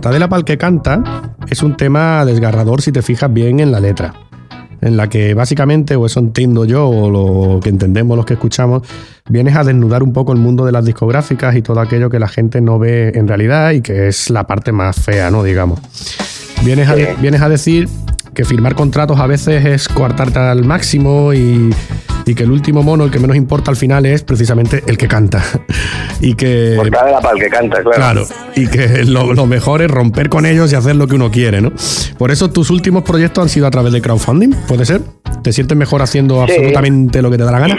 [0.04, 1.02] Mortadela pa'l que canta
[1.48, 4.14] es un tema desgarrador si te fijas bien en la letra.
[4.82, 8.86] En la que básicamente, o eso entiendo yo, o lo que entendemos los que escuchamos,
[9.30, 12.28] vienes a desnudar un poco el mundo de las discográficas y todo aquello que la
[12.28, 15.42] gente no ve en realidad y que es la parte más fea, ¿no?
[15.42, 15.80] Digamos.
[16.66, 17.88] Vienes a, vienes a decir
[18.34, 21.70] que firmar contratos a veces es coartarte al máximo y,
[22.26, 25.08] y que el último mono, el que menos importa al final, es precisamente el que
[25.08, 25.44] canta.
[26.22, 26.74] y que.
[26.78, 27.96] Mortadela para el que canta, claro.
[27.96, 31.32] Claro, y que lo, lo mejor es romper con ellos y hacer lo que uno
[31.32, 31.72] quiere, ¿no?
[32.18, 35.02] Por eso tus últimos proyectos han sido a través de crowdfunding, ¿puede ser?
[35.44, 36.54] ¿Te sientes mejor haciendo Sí.
[36.54, 37.78] absolutamente lo que te da la gana?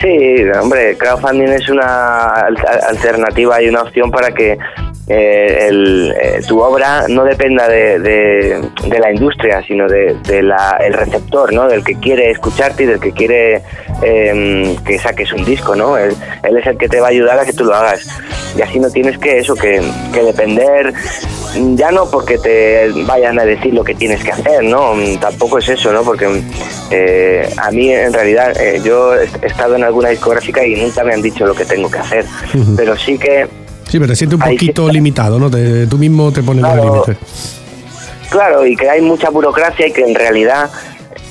[0.00, 0.08] Sí,
[0.60, 2.56] hombre, crowdfunding es una al-
[2.88, 4.56] alternativa y una opción para que
[5.08, 10.38] eh, el, eh, tu obra no dependa de, de- de la industria, sino de, de
[10.38, 11.68] el receptor, ¿no?
[11.68, 13.62] Del que quiere escucharte y del que quiere
[14.02, 15.96] eh, que saques un disco, ¿no?
[15.96, 18.06] Él, él es el que te va a ayudar a que tú lo hagas.
[18.56, 19.80] Y así no tienes que eso, que,
[20.12, 20.92] que depender
[21.74, 24.92] ya no porque te vayan a decir lo que tienes que hacer, ¿no?
[25.20, 26.02] Tampoco es eso, ¿no?
[26.02, 26.42] Porque
[26.90, 31.14] eh, a mí en realidad eh, yo he estado en alguna discográfica y nunca me
[31.14, 32.24] han dicho lo que tengo que hacer,
[32.76, 33.46] pero sí que,
[33.88, 35.50] Sí, pero te sientes un Ahí poquito limitado, ¿no?
[35.50, 36.84] Te- tú mismo te pones Claro.
[36.84, 37.60] los límites.
[38.30, 40.68] claro, y que hay mucha burocracia y que en realidad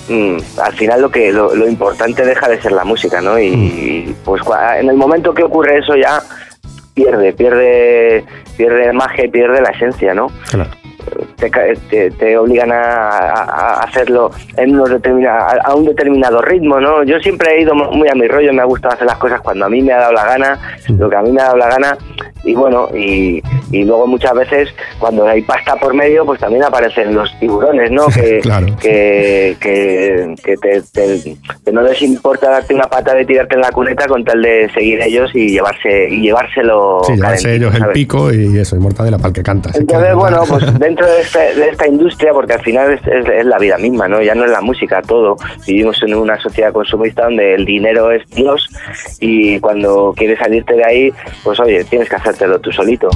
[0.08, 3.38] mm, al final lo que lo, lo importante deja de ser la música, ¿no?
[3.40, 4.42] Y, y, pues
[4.80, 6.22] en el momento que ocurre eso ya
[6.94, 8.24] pierde, pierde,
[8.56, 10.28] pierde magia y pierde la esencia, ¿no?
[10.50, 10.70] Claro.
[11.38, 11.50] te,
[11.90, 14.90] te- te obligan a, a- a hacerlo en unos
[15.28, 17.04] a, a un determinado ritmo, ¿no?
[17.04, 19.66] Yo siempre he ido muy a mi rollo, me ha gustado hacer las cosas cuando
[19.66, 21.68] a mí me ha dado la gana, lo que a mí me ha dado la
[21.68, 21.98] gana,
[22.46, 23.42] y bueno, y,
[23.72, 24.70] y luego muchas veces
[25.00, 28.08] cuando hay pasta por medio, pues también aparecen los tiburones, ¿no?
[28.08, 28.68] Que, Claro.
[28.80, 33.62] que, que, que te, te- que no les importa darte una pata de tirarte en
[33.62, 37.88] la cuneta con tal de seguir ellos y llevarse y llevárselo Sí, llevarse ellos el
[37.92, 39.72] pico y eso, y mortadela para el que canta.
[39.72, 43.28] Que, Entonces, bueno, pues dentro de, este- de esta industria, porque al final es, es-
[43.28, 44.22] es la vida misma, ¿no?
[44.22, 45.38] Ya no es la música, todo.
[45.68, 48.70] Vivimos en una sociedad consumista donde el dinero es Dios
[49.20, 53.10] y cuando quieres salirte de ahí, pues oye, tienes que hacértelo tú solito.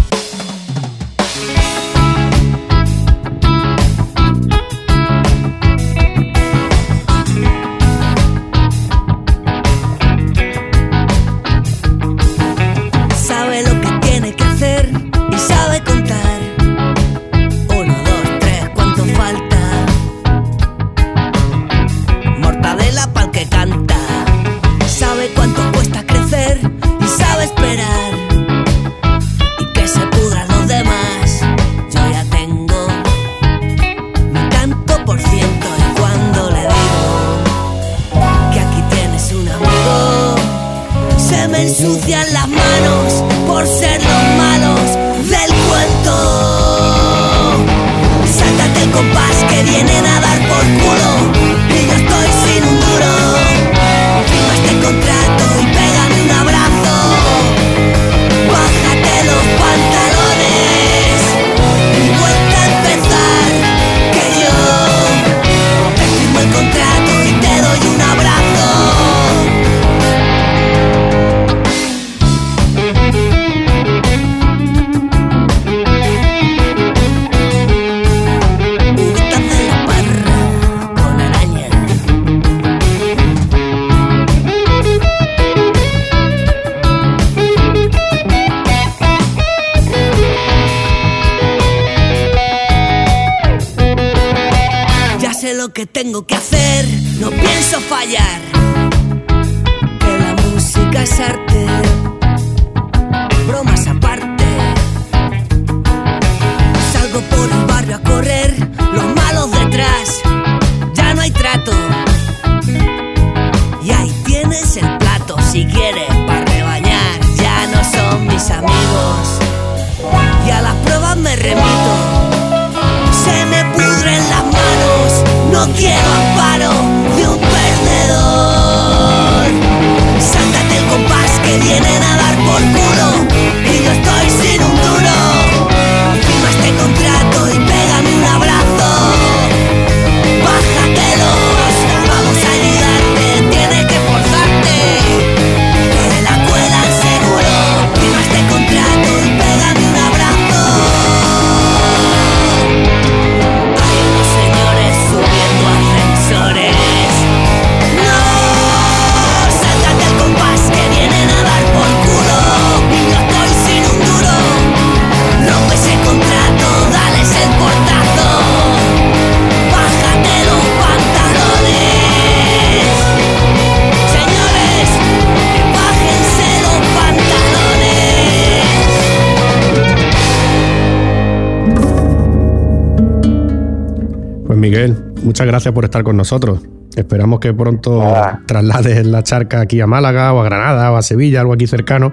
[184.60, 186.60] Miguel, muchas gracias por estar con nosotros.
[186.96, 188.04] Esperamos que pronto
[188.46, 192.12] traslades la charca aquí a Málaga o a Granada o a Sevilla, algo aquí cercano,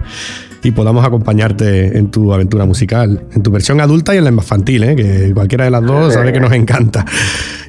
[0.63, 4.85] y podamos acompañarte en tu aventura musical, en tu versión adulta y en la infantil,
[4.85, 4.97] ¿eh?
[4.97, 7.05] que cualquiera de las dos sabe que nos encanta.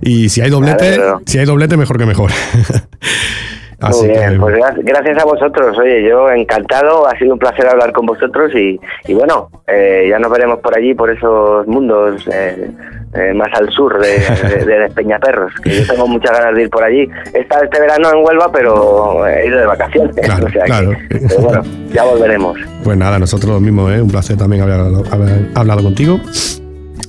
[0.01, 2.31] Y si hay doblete, si hay doblete, mejor que mejor.
[3.79, 5.77] Así Muy bien, que, pues gra- gracias a vosotros.
[5.77, 10.17] Oye, yo encantado, ha sido un placer hablar con vosotros y, y bueno, eh, ya
[10.17, 12.71] nos veremos por allí, por esos mundos eh,
[13.13, 14.17] eh, más al sur de,
[14.49, 17.07] de, de Despeñaperros, que yo tengo muchas ganas de ir por allí.
[17.35, 20.15] He estado este verano en Huelva, pero he ido de vacaciones.
[20.43, 20.91] o sea que- claro.
[21.09, 21.61] pero bueno,
[21.93, 22.57] ya volveremos.
[22.83, 24.01] Pues nada, nosotros lo mismo, ¿eh?
[24.01, 24.79] Un placer también haber
[25.55, 26.19] hablado contigo.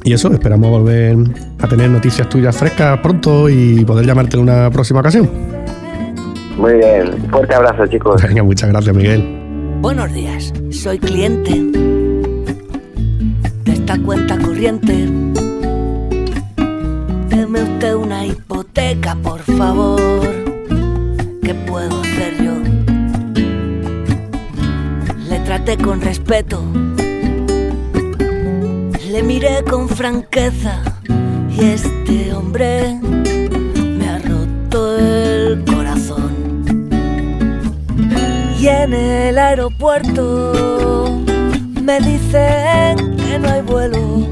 [0.04, 1.16] Y eso, esperamos volver
[1.62, 5.28] a tener noticias tuyas frescas pronto y poder llamarte en una próxima ocasión.
[6.58, 8.20] Muy bien, fuerte abrazo chicos.
[8.20, 9.22] Venga, muchas gracias, Miguel.
[9.80, 11.52] Buenos días, soy cliente
[13.64, 15.06] de esta cuenta corriente.
[17.28, 20.00] Deme usted una hipoteca, por favor.
[21.44, 22.54] ¿Qué puedo hacer yo?
[25.28, 26.60] Le traté con respeto,
[29.12, 30.82] le miré con franqueza
[31.56, 32.98] y este hombre
[38.58, 40.52] Y en el aeropuerto
[41.80, 44.26] me dicen que no hay vuelo.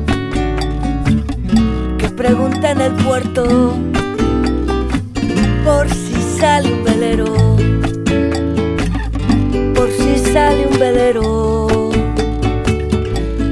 [1.97, 3.75] Que pregunte en el puerto
[5.65, 7.35] por si sale un velero.
[9.77, 11.69] Por si sale un velero.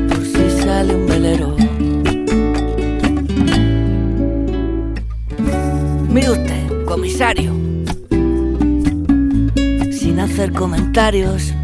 [0.09, 1.57] Por si sale un velero.
[6.11, 7.64] Mire usted, comisario
[10.35, 11.55] hacer comentarios.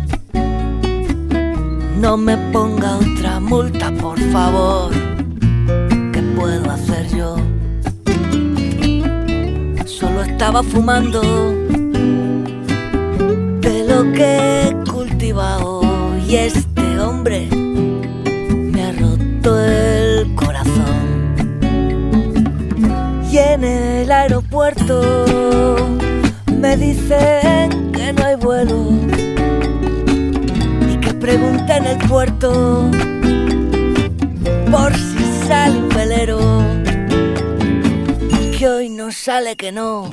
[1.99, 4.93] No me ponga otra multa, por favor.
[6.13, 7.35] ¿Qué puedo hacer yo?
[9.87, 11.21] Solo estaba fumando
[13.61, 15.83] de lo que he cultivado
[16.29, 21.35] y este hombre me ha roto el corazón.
[23.33, 25.27] Y en el aeropuerto
[26.47, 27.80] me dicen
[31.31, 32.91] pregunte en el puerto
[34.69, 36.41] por si sale un velero
[38.59, 40.11] que hoy no sale que no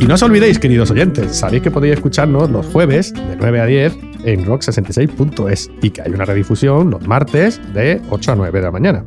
[0.00, 3.66] Y no os olvidéis, queridos oyentes, sabéis que podéis escucharnos los jueves de 9 a
[3.66, 3.96] 10
[4.26, 8.70] en rock66.es y que hay una redifusión los martes de 8 a 9 de la
[8.70, 9.04] mañana.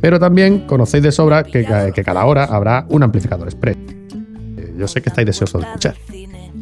[0.00, 3.76] Pero también conocéis de sobra que, que cada hora habrá un amplificador express.
[4.76, 5.96] Yo sé que estáis deseosos de escuchar.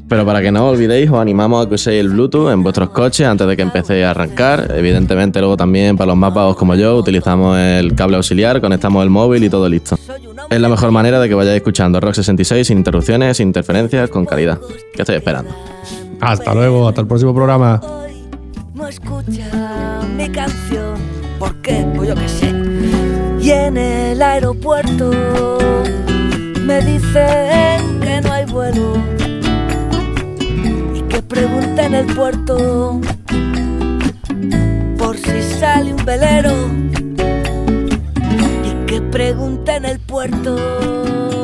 [0.08, 2.90] Pero para que no os olvidéis, os animamos a que uséis el Bluetooth en vuestros
[2.90, 4.72] coches antes de que empecéis a arrancar.
[4.76, 9.10] Evidentemente, luego también para los más vagos como yo, utilizamos el cable auxiliar, conectamos el
[9.10, 9.96] móvil y todo listo.
[10.50, 14.26] Es la mejor manera de que vayáis escuchando Rock 66 sin interrupciones, sin interferencias, con
[14.26, 14.58] calidad.
[14.92, 15.54] ¿Qué estoy esperando?
[16.20, 17.80] Hasta luego, hasta el próximo programa.
[18.74, 20.98] no escucha mi canción.
[21.38, 21.86] ¿Por qué?
[21.96, 22.52] Pues yo qué sé.
[23.40, 25.10] Y en el aeropuerto
[26.64, 28.94] me dicen que no hay vuelo
[30.94, 33.00] y que pregunte en el puerto
[34.96, 36.52] por si sale un velero
[38.64, 41.43] y que pregunte en el puerto